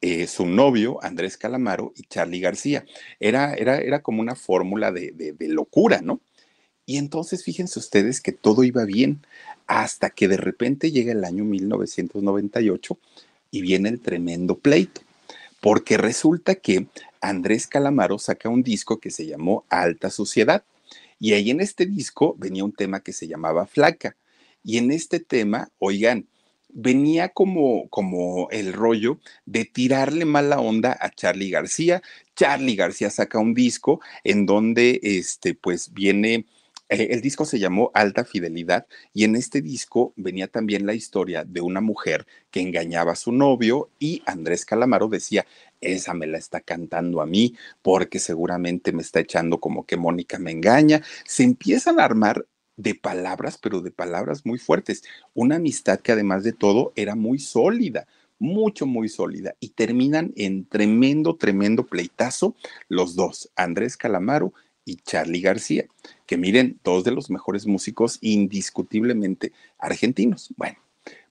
[0.00, 2.86] eh, su novio, Andrés Calamaro, y Charlie García.
[3.20, 6.22] Era, era, era como una fórmula de, de locura, ¿no?
[6.86, 9.20] Y entonces fíjense ustedes que todo iba bien,
[9.66, 12.98] hasta que de repente llega el año 1998
[13.50, 15.00] y viene el tremendo pleito,
[15.60, 16.86] porque resulta que
[17.20, 20.62] Andrés Calamaro saca un disco que se llamó Alta Sociedad.
[21.18, 24.16] Y ahí en este disco venía un tema que se llamaba Flaca.
[24.62, 26.26] Y en este tema, oigan,
[26.68, 32.02] venía como, como el rollo de tirarle mala onda a Charlie García.
[32.36, 36.44] Charlie García saca un disco en donde este, pues viene
[36.88, 41.44] eh, el disco se llamó Alta Fidelidad y en este disco venía también la historia
[41.44, 45.46] de una mujer que engañaba a su novio y Andrés Calamaro decía,
[45.80, 50.38] esa me la está cantando a mí porque seguramente me está echando como que Mónica
[50.38, 51.02] me engaña.
[51.24, 55.02] Se empiezan a armar de palabras, pero de palabras muy fuertes.
[55.34, 58.06] Una amistad que además de todo era muy sólida,
[58.38, 59.54] mucho, muy sólida.
[59.60, 62.54] Y terminan en tremendo, tremendo pleitazo
[62.88, 64.52] los dos, Andrés Calamaro
[64.84, 65.86] y Charlie García,
[66.26, 70.52] que miren, dos de los mejores músicos indiscutiblemente argentinos.
[70.56, 70.78] Bueno,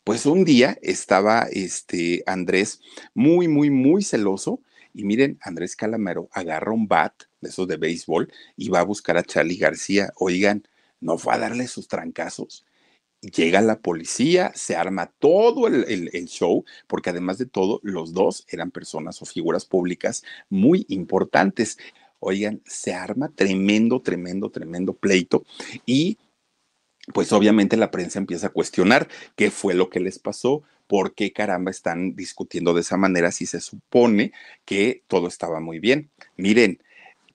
[0.04, 2.80] pues un día estaba este Andrés
[3.14, 4.62] muy, muy, muy celoso
[4.94, 9.18] y miren, Andrés Calamaro agarra un bat de esos de béisbol y va a buscar
[9.18, 10.14] a Charlie García.
[10.16, 10.64] Oigan,
[11.02, 12.66] no fue a darle sus trancazos.
[13.22, 18.46] Llega la policía, se arma todo el, el, show, porque además de todo, los dos
[18.48, 21.78] eran personas o figuras públicas muy importantes
[22.26, 25.46] oigan, se arma tremendo, tremendo, tremendo pleito
[25.86, 26.18] y
[27.14, 31.32] pues obviamente la prensa empieza a cuestionar qué fue lo que les pasó, por qué
[31.32, 34.32] caramba están discutiendo de esa manera si se supone
[34.66, 36.10] que todo estaba muy bien.
[36.36, 36.82] Miren,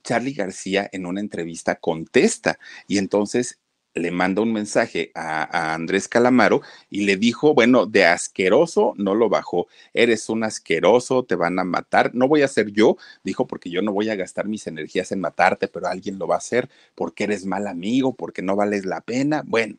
[0.02, 3.59] Charlie García en una entrevista contesta y entonces
[3.94, 9.28] le manda un mensaje a, Andrés Calamaro y le dijo, bueno, de asqueroso no lo
[9.28, 13.70] bajó, eres un asqueroso, te van a matar, no voy a ser yo, dijo, porque
[13.70, 16.68] yo no voy a gastar mis energías en matarte, pero alguien lo va a hacer
[16.94, 19.76] porque eres mal amigo, porque no vales la pena, bueno,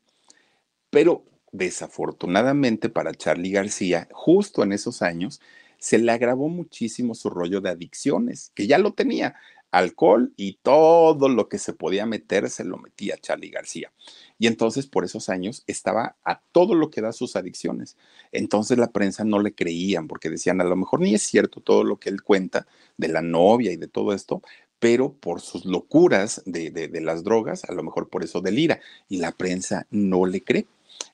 [0.90, 5.42] pero desafortunadamente para Charlie García, justo en esos años,
[5.78, 9.36] se le agravó muchísimo su rollo de adicciones, que ya lo tenía,
[9.72, 13.92] alcohol y todo lo que se podía meter se lo metía Charlie García.
[14.38, 17.96] Y entonces por esos años estaba a todo lo que da sus adicciones.
[18.32, 21.84] Entonces la prensa no le creían porque decían, a lo mejor ni es cierto todo
[21.84, 22.68] lo que él cuenta
[22.98, 24.42] de la novia y de todo esto,
[24.80, 28.80] pero por sus locuras de, de, las drogas, a lo mejor por eso delira.
[29.10, 30.66] Y la prensa no le cree.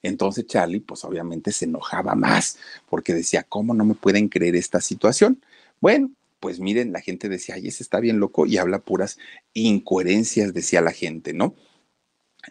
[0.02, 2.58] Entonces Charlie, pues obviamente se enojaba más
[2.90, 5.42] porque decía, ¿cómo no me pueden creer esta situación?
[5.82, 9.18] Bueno, pues miren, la gente decía, ay, ese está bien loco y habla puras
[9.54, 11.56] incoherencias, decía la gente, ¿no?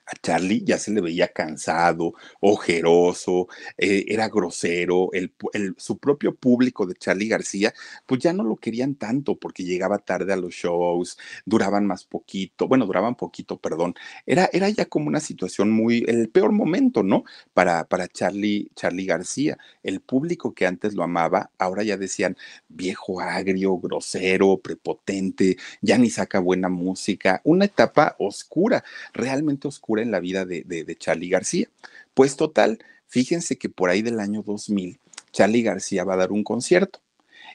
[0.04, 5.32] A Charlie ya se le veía cansado, ojeroso, eh, era grosero, el,
[5.76, 7.72] su propio público de Charlie García,
[8.06, 12.68] pues ya no lo querían tanto porque llegaba tarde a los shows, duraban más poquito,
[12.68, 13.94] bueno, duraban poquito, perdón,
[14.26, 17.24] era, era ya como una situación muy, el peor momento, ¿no?
[17.54, 22.36] Para, para Charlie, Charlie García, el público que antes lo amaba, ahora ya decían
[22.68, 30.10] viejo agrio, grosero, prepotente, ya ni saca buena música, una etapa oscura, realmente oscura en
[30.10, 31.68] la vida de, Charlie García.
[32.14, 34.98] Pues total, fíjense que por ahí del año 2000,
[35.32, 37.00] Charlie García va a dar un concierto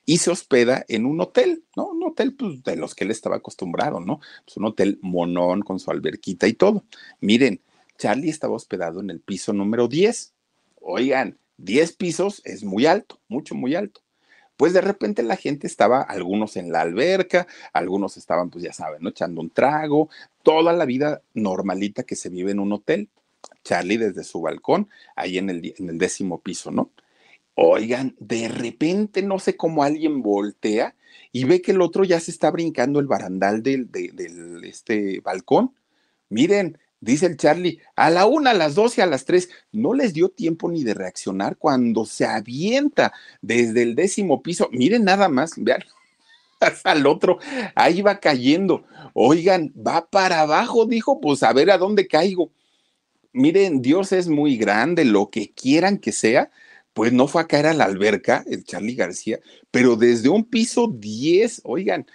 [0.06, 1.88] y se hospeda en un hotel, ¿no?
[1.88, 4.20] Un hotel pues, de los que él estaba acostumbrado, ¿no?
[4.46, 6.84] Pues un hotel monón con su alberquita y todo.
[7.20, 7.62] Miren,
[7.98, 10.34] Charlie estaba hospedado en el piso número 10.
[10.82, 14.02] Oigan, 10 pisos es muy alto, mucho, muy alto
[14.62, 19.08] pues de repente la gente estaba, algunos en la alberca, algunos estaban, pues ya saben,
[19.08, 20.08] echando un trago,
[20.44, 23.10] toda la vida normalita que se vive en un hotel.
[23.64, 26.92] Charlie desde su balcón, ahí en el, décimo piso, ¿no?
[27.56, 30.96] Oigan, de repente no sé cómo alguien voltea
[31.32, 35.74] y ve que el otro ya se está brincando el barandal del, del este balcón.
[36.30, 39.96] Miren, Dice el Charlie, a la una, a las dos y a las tres, no
[39.96, 43.12] les dio tiempo ni de reaccionar cuando se avienta
[43.42, 44.70] desde el décimo piso.
[44.72, 45.82] Miren nada más, vean,
[46.86, 47.40] el otro,
[47.76, 48.86] ahí va cayendo.
[49.14, 52.52] Oigan, va para abajo, dijo, pues a ver a dónde caigo.
[53.34, 56.52] Miren, Dios es muy grande, lo que quieran que sea,
[56.94, 59.40] pues no fue a caer a la alberca, el Charlie García,
[59.72, 62.06] pero desde un piso 10, oigan,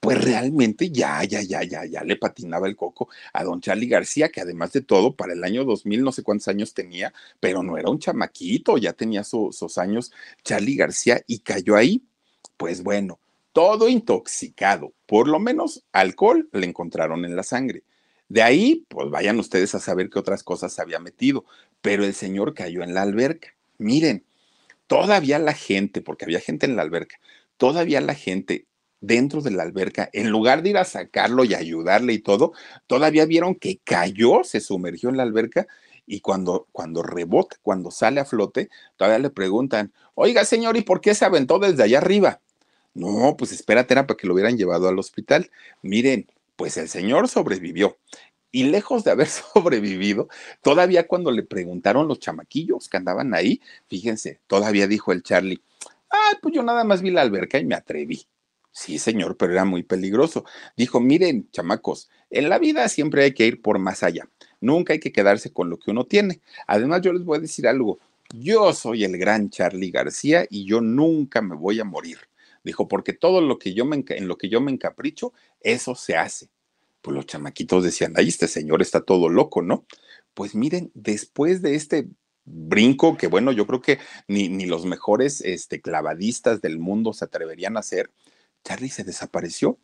[0.00, 4.30] pues realmente ya, ya, ya, ya, ya le patinaba el coco a don Charlie García,
[4.30, 7.78] que además de todo, para el año 2000 no sé cuántos años tenía, pero no
[7.78, 12.02] era un chamaquito, ya tenía sus años Charlie García y cayó ahí.
[12.56, 13.20] Pues bueno,
[13.52, 17.84] todo intoxicado, por lo menos alcohol le encontraron en la sangre.
[18.28, 21.44] De ahí, pues vayan ustedes a saber qué otras cosas se había metido,
[21.80, 23.54] pero el señor cayó en la alberca.
[23.78, 24.24] Miren,
[24.86, 27.16] todavía la gente, porque había gente en la alberca,
[27.58, 28.66] todavía la gente
[29.00, 32.52] dentro de la alberca, en lugar de ir a sacarlo y ayudarle y todo,
[32.86, 35.66] todavía vieron que cayó, se sumergió en la alberca
[36.06, 41.00] y cuando, cuando rebota, cuando sale a flote, todavía le preguntan, oiga señor, ¿y por
[41.00, 42.40] qué se aventó desde allá arriba?
[42.94, 45.50] No, pues espérate, era para que lo hubieran llevado al hospital.
[45.82, 46.26] Miren,
[46.56, 47.98] pues el señor sobrevivió.
[48.50, 50.28] Y lejos de haber sobrevivido,
[50.62, 55.62] todavía cuando le preguntaron los chamaquillos que andaban ahí, fíjense, todavía dijo el Charlie,
[56.10, 58.26] ah, pues yo nada más vi la alberca y me atreví.
[58.70, 60.44] Sí, señor, pero era muy peligroso.
[60.76, 64.28] Dijo, miren, chamacos, en la vida siempre hay que ir por más allá.
[64.60, 66.40] Nunca hay que quedarse con lo que uno tiene.
[66.66, 67.98] Además, yo les voy a decir algo.
[68.34, 72.18] Yo soy el gran Charlie García y yo nunca me voy a morir.
[72.64, 76.16] Dijo, porque todo lo que yo me, en lo que yo me encapricho, eso se
[76.16, 76.48] hace.
[77.00, 79.84] Pues los chamaquitos decían, ay, este señor está todo loco, ¿no?
[80.34, 82.08] Pues miren, después de este
[82.44, 83.98] brinco, que bueno, yo creo que
[84.28, 88.10] ni, ni los mejores este, clavadistas del mundo se atreverían a hacer,
[88.64, 89.78] Charlie se desapareció.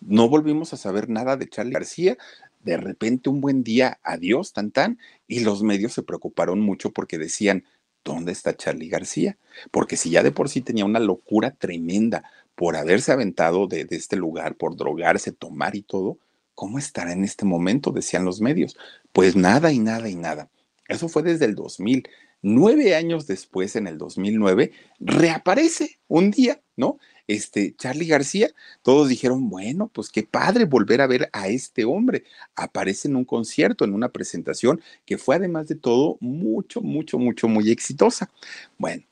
[0.00, 2.16] No volvimos a saber nada de Charlie García.
[2.60, 7.18] De repente, un buen día, adiós, tan tan, y los medios se preocuparon mucho porque
[7.18, 7.64] decían,
[8.08, 9.38] ¿dónde está Charlie García?
[9.70, 13.96] Porque si ya de por sí tenía una locura tremenda por haberse aventado de, de
[13.96, 16.18] este lugar, por drogarse, tomar y todo,
[16.54, 17.92] ¿cómo estará en este momento?
[17.92, 18.76] Decían los medios.
[19.12, 20.50] Pues nada y nada y nada.
[20.88, 22.08] Eso fue desde el 2000.
[22.40, 26.98] Nueve años después, en el 2009, reaparece un día, ¿no?
[27.28, 28.50] Este Charlie García,
[28.82, 32.24] todos dijeron, bueno, pues qué padre volver a ver a este hombre.
[32.56, 37.46] Aparece en un concierto, en una presentación que fue además de todo mucho, mucho, mucho,
[37.46, 38.30] muy exitosa.
[38.78, 39.04] Bueno,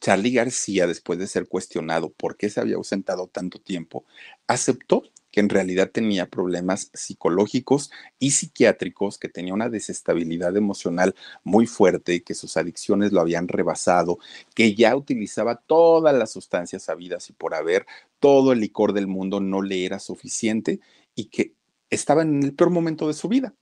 [0.00, 4.04] Charlie García, después de ser cuestionado por qué se había ausentado tanto tiempo,
[4.46, 5.02] aceptó
[5.36, 11.14] que en realidad tenía problemas psicológicos y psiquiátricos, que tenía una desestabilidad emocional
[11.44, 14.18] muy fuerte, que sus adicciones lo habían rebasado,
[14.54, 17.84] que ya utilizaba todas las sustancias habidas y por haber,
[18.18, 20.80] todo el licor del mundo no le era suficiente
[21.14, 21.52] y que
[21.90, 23.52] estaba en el peor momento de su vida,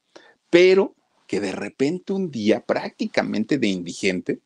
[0.50, 0.94] pero
[1.26, 4.38] que de repente un día, prácticamente de indigente,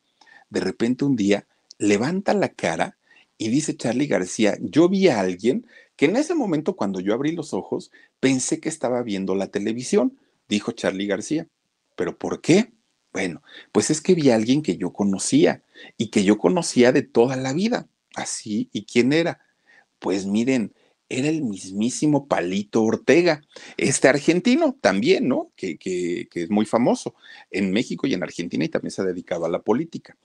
[0.49, 1.45] de repente un día
[1.77, 2.97] levanta la cara
[3.37, 5.67] y dice Charlie García, yo vi a alguien
[5.99, 7.91] que en ese momento cuando yo abrí los ojos
[8.21, 11.49] pensé que estaba viendo la televisión, dijo Charlie García.
[11.97, 12.71] ¿Pero por qué?
[13.11, 13.43] Bueno,
[13.73, 15.61] pues es que vi a alguien que yo conocía
[15.97, 17.89] y que yo conocía de toda la vida.
[18.15, 19.41] Así, ¿y quién era?
[19.99, 20.73] Pues miren,
[21.09, 23.41] era el mismísimo Palito Ortega,
[23.75, 25.51] este argentino también, ¿no?
[25.57, 27.13] Que, que, que, es muy famoso
[27.51, 30.15] en México y en Argentina y también se ha dedicado a la política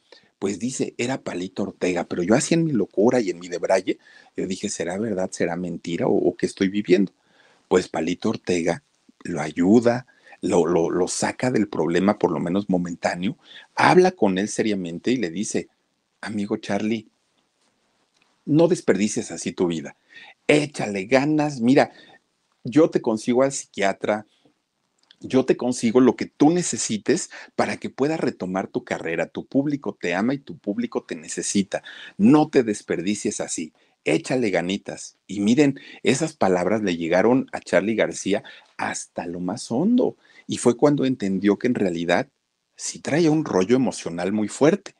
[0.45, 3.99] pues dice, era Palito Ortega, pero yo así en mi locura y en mi debraye,
[4.37, 7.13] yo dije, ¿será verdad, será mentira o, qué estoy viviendo?
[7.67, 8.83] Pues Palito Ortega
[9.23, 10.07] lo ayuda,
[10.43, 13.39] lo, lo, lo saca del problema, por lo menos momentáneo,
[13.75, 15.69] habla con él seriamente y le dice,
[16.21, 17.09] amigo Charlie,
[18.45, 19.97] no desperdicies así tu vida,
[20.47, 21.91] échale ganas, mira,
[22.65, 24.27] yo te consigo al psiquiatra,
[25.25, 29.27] yo te consigo lo que tú necesites para que puedas retomar tu carrera.
[29.27, 31.83] Tu público te ama y tu público te necesita.
[32.17, 33.73] No te desperdicies así.
[34.05, 35.17] Échale ganitas.
[35.27, 38.45] Y miren, esas palabras le llegaron a Charlie García
[38.77, 40.17] hasta lo más hondo.
[40.47, 42.29] Y fue cuando entendió que en realidad
[42.77, 44.95] sí traía un rollo emocional muy fuerte.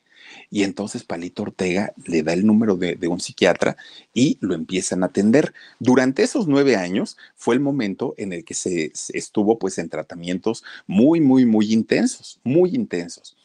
[0.49, 3.77] Y entonces Palito Ortega le da el número de, un psiquiatra
[4.13, 5.53] y lo empiezan a atender.
[5.79, 10.63] Durante esos nueve años fue el momento en el que se, estuvo pues en tratamientos
[10.87, 13.37] muy, muy, muy intensos, muy intensos.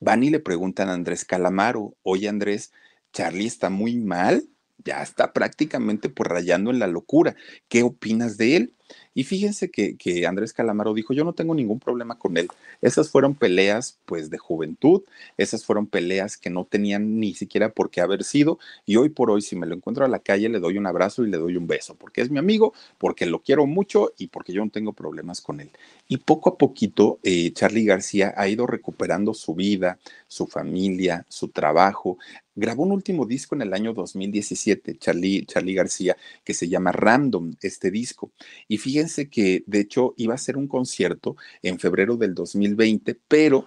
[0.00, 2.72] Van y le preguntan a Andrés Calamaro, oye Andrés,
[3.12, 4.44] Charlie está muy mal,
[4.84, 7.36] ya está prácticamente por rayando en la locura.
[7.68, 8.74] ¿Qué opinas de él?
[9.14, 12.48] Y fíjense que, que, Andrés Calamaro dijo, yo no tengo ningún problema con él.
[12.82, 15.02] Esas fueron peleas pues de juventud,
[15.36, 19.30] esas fueron peleas que no tenían ni siquiera por qué haber sido y hoy por
[19.30, 21.56] hoy si me lo encuentro a la calle le doy un abrazo y le doy
[21.56, 24.92] un beso, porque es mi amigo, porque lo quiero mucho y porque yo no tengo
[24.92, 25.70] problemas con él.
[26.08, 29.98] Y poco a poquito eh, Charlie García ha ido recuperando su vida,
[30.28, 32.18] su familia, su trabajo.
[32.56, 37.54] Grabó un último disco en el año 2017, Charlie, Charlie García, que se llama Random,
[37.62, 38.30] este disco.
[38.68, 43.66] Y fíjense que de hecho iba a ser un concierto en febrero del 2020, pero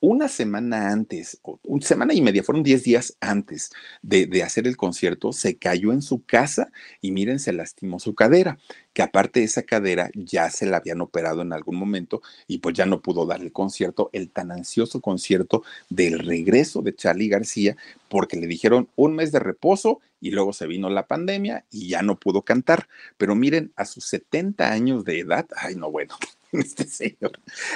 [0.00, 3.70] una semana antes, o una semana y media, fueron 10 días antes
[4.02, 8.58] de, hacer el concierto, se cayó en su casa y miren, se lastimó su cadera,
[8.94, 12.74] que aparte de esa cadera ya se la habían operado en algún momento y pues
[12.74, 17.76] ya no pudo dar el concierto, el tan ansioso concierto del regreso de Charlie García,
[18.08, 22.02] porque le dijeron un mes de reposo y luego se vino la pandemia y ya
[22.02, 22.88] no pudo cantar.
[23.16, 26.16] Pero miren, a sus 70 años de edad, ay no, bueno,
[26.64, 27.32] este señor,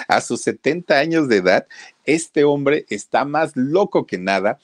[0.08, 1.66] a sus 70 años de edad,
[2.04, 4.58] este hombre está más loco que nada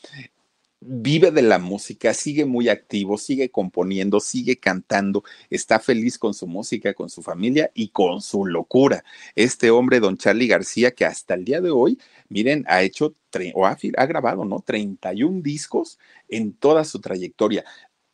[0.81, 6.47] vive de la música, sigue muy activo, sigue componiendo, sigue cantando, está feliz con su
[6.47, 9.05] música, con su familia y con su locura.
[9.35, 11.99] Este hombre, don Charlie García, que hasta el día de hoy,
[12.29, 13.15] miren, ha hecho
[13.55, 14.61] o ha, ha grabado, ¿no?
[14.61, 15.99] 31 discos
[16.29, 17.65] en toda su trayectoria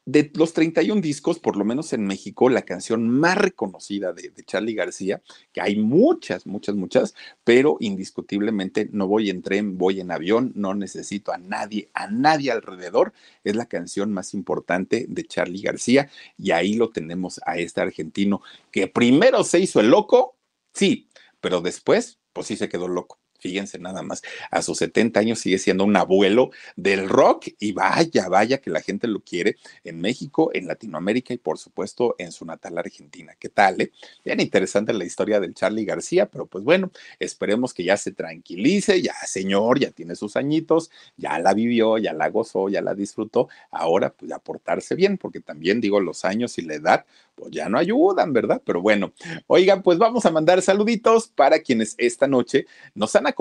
[0.06, 4.44] de los 31 discos, por lo menos en México, la canción más reconocida de, de,
[4.44, 5.20] Charlie García,
[5.52, 10.74] que hay muchas, muchas, muchas, pero indiscutiblemente no voy en tren, voy en avión, no
[10.74, 16.52] necesito a nadie, a nadie alrededor, es la canción más importante de Charlie García y
[16.52, 20.36] ahí lo tenemos a este argentino que primero se hizo el loco,
[20.72, 21.08] sí,
[21.40, 25.58] pero después, pues sí se quedó loco fíjense nada más, a sus 70 años sigue
[25.58, 30.50] siendo un abuelo del rock y vaya, vaya que la gente lo quiere en México,
[30.52, 33.34] en Latinoamérica y por supuesto en su natal Argentina.
[33.38, 33.80] ¿Qué tal?
[33.80, 33.92] Eh?
[34.24, 36.90] Bien interesante la historia del Charlie García, pero pues bueno,
[37.20, 42.12] esperemos que ya se tranquilice, ya señor, ya tiene sus añitos, ya la vivió, ya
[42.12, 46.58] la gozó, ya la disfrutó, ahora pues ya portarse bien, porque también digo los años
[46.58, 48.62] y la edad pues ya no ayudan, ¿verdad?
[48.64, 49.12] Pero bueno,
[49.46, 53.35] oigan, pues vamos a mandar saluditos para quienes esta noche nos han acompañado,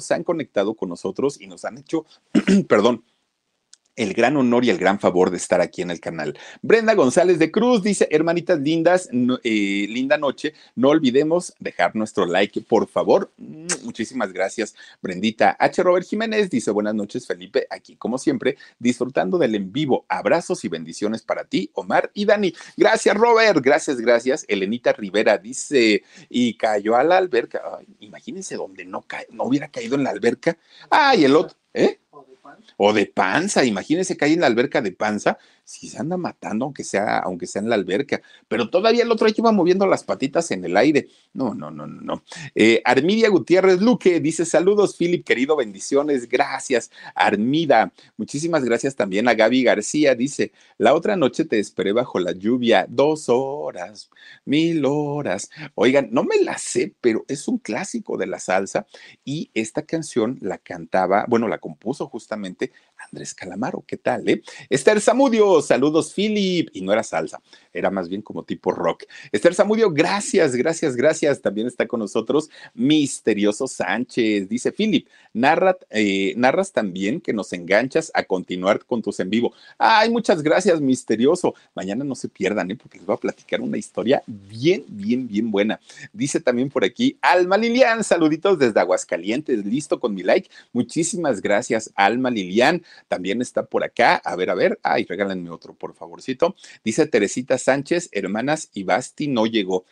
[0.00, 2.04] se han conectado con nosotros y nos han hecho,
[2.68, 3.04] perdón,
[3.96, 6.38] el gran honor y el gran favor de estar aquí en el canal.
[6.62, 12.60] Brenda González de Cruz dice, hermanitas lindas, eh, linda noche, no olvidemos dejar nuestro like,
[12.62, 13.30] por favor.
[13.82, 15.56] Muchísimas gracias, Brendita.
[15.58, 15.82] H.
[15.82, 20.04] Robert Jiménez dice, buenas noches, Felipe, aquí como siempre, disfrutando del en vivo.
[20.08, 22.52] Abrazos y bendiciones para ti, Omar y Dani.
[22.76, 24.44] Gracias, Robert, gracias, gracias.
[24.48, 27.62] Elenita Rivera dice, y cayó a la alberca.
[28.00, 30.56] imagínense donde no, no hubiera caído en la alberca.
[30.90, 31.98] Ay, el otro, ¿eh?
[32.76, 36.66] O de panza, imagínense que hay en la alberca de panza, si se anda matando,
[36.66, 40.50] aunque sea, aunque sea en la alberca, pero todavía el otro iba moviendo las patitas
[40.50, 41.08] en el aire.
[41.32, 42.22] No, no, no, no, no.
[42.54, 46.90] Eh, Armidia Gutiérrez Luque dice: Saludos, Philip, querido, bendiciones, gracias.
[47.14, 50.14] Armida, muchísimas gracias también a Gaby García.
[50.14, 54.10] Dice: La otra noche te esperé bajo la lluvia, dos horas,
[54.44, 55.50] mil horas.
[55.74, 58.86] Oigan, no me la sé, pero es un clásico de la salsa
[59.24, 62.72] y esta canción la cantaba, bueno, la compuso justamente
[63.10, 63.84] Andrés Calamaro.
[63.86, 64.42] ¿Qué tal, eh?
[64.68, 66.70] Esther Zamudio, saludos, Philip.
[66.72, 67.40] Y no era salsa,
[67.72, 69.04] era más bien como tipo rock.
[69.32, 71.40] Esther Zamudio, gracias, gracias, gracias.
[71.40, 74.48] También está con nosotros Misterioso Sánchez.
[74.48, 79.52] Dice Philip, narra, eh, narras también que nos enganchas a continuar con tus en vivo.
[79.78, 81.54] Ay, muchas gracias, Misterioso.
[81.74, 82.76] Mañana no se pierdan, ¿eh?
[82.76, 85.80] porque les voy a platicar una historia bien, bien, bien buena.
[86.12, 90.48] Dice también por aquí Alma Lilian, saluditos desde Aguascalientes, listo con mi like.
[90.72, 92.82] Muchísimas gracias, Alma Lilian.
[93.08, 94.16] También está por acá.
[94.24, 94.78] A ver, a ver.
[94.82, 96.56] Ay, regálenme otro, por favorcito.
[96.84, 99.84] Dice Teresita Sánchez, hermanas, y Basti no llegó.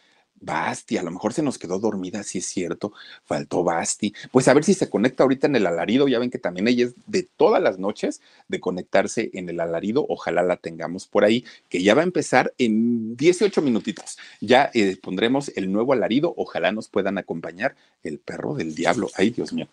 [0.42, 2.92] Basti, a lo mejor se nos quedó dormida, si es cierto,
[3.24, 4.12] faltó Basti.
[4.32, 6.86] Pues a ver si se conecta ahorita en el alarido, ya ven que también ella
[6.86, 11.44] es de todas las noches de conectarse en el alarido, ojalá la tengamos por ahí,
[11.68, 14.18] que ya va a empezar en 18 minutitos.
[14.40, 19.08] Ya eh, pondremos el nuevo alarido, ojalá nos puedan acompañar el perro del diablo.
[19.14, 19.68] Ay, Dios mío.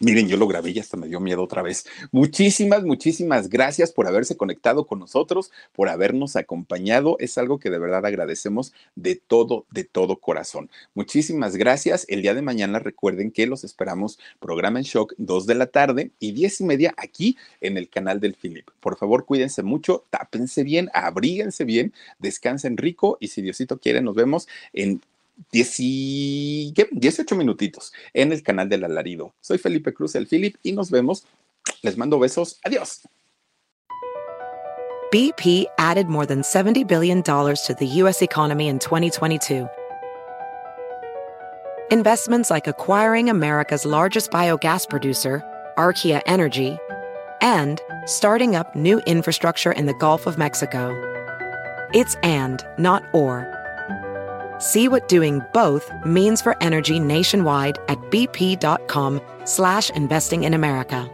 [0.00, 1.86] Miren, yo lo grabé y hasta me dio miedo otra vez.
[2.10, 7.16] Muchísimas, muchísimas gracias por haberse conectado con nosotros, por habernos acompañado.
[7.20, 10.68] Es algo que de verdad agradecemos de todo, de todo corazón.
[10.94, 12.06] Muchísimas gracias.
[12.08, 16.10] El día de mañana recuerden que los esperamos programa en shock 2 de la tarde
[16.18, 18.68] y 10 y media aquí en el canal del Philip.
[18.80, 24.16] Por favor, cuídense mucho, tápense bien, abríguense bien, descansen rico y si Diosito quiere, nos
[24.16, 25.00] vemos en
[25.52, 29.34] 18 minutitos en el canal del alarido.
[29.40, 31.24] Soy Felipe Cruz, el Philip, y nos vemos.
[31.82, 32.60] Les mando besos.
[32.64, 33.06] Adiós.
[35.12, 38.20] BP added more than $70 billion to the U.S.
[38.20, 39.68] economy in 2022.
[41.92, 45.40] Investments like acquiring America's largest biogas producer,
[45.78, 46.78] Archaea Energy,
[47.40, 50.90] and starting up new infrastructure in the Gulf of Mexico.
[51.94, 53.63] It's and, not or.
[54.64, 61.06] See what doing both means for energy nationwide at bp.com slash investing in America.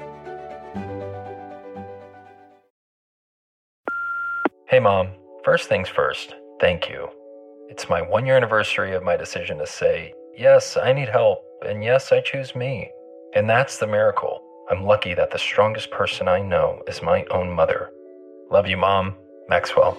[4.68, 5.08] Hey mom,
[5.42, 7.08] first things first, thank you.
[7.68, 11.82] It's my one year anniversary of my decision to say, yes, I need help, and
[11.82, 12.88] yes, I choose me.
[13.34, 14.40] And that's the miracle.
[14.70, 17.90] I'm lucky that the strongest person I know is my own mother.
[18.48, 19.16] Love you, Mom.
[19.48, 19.98] Maxwell.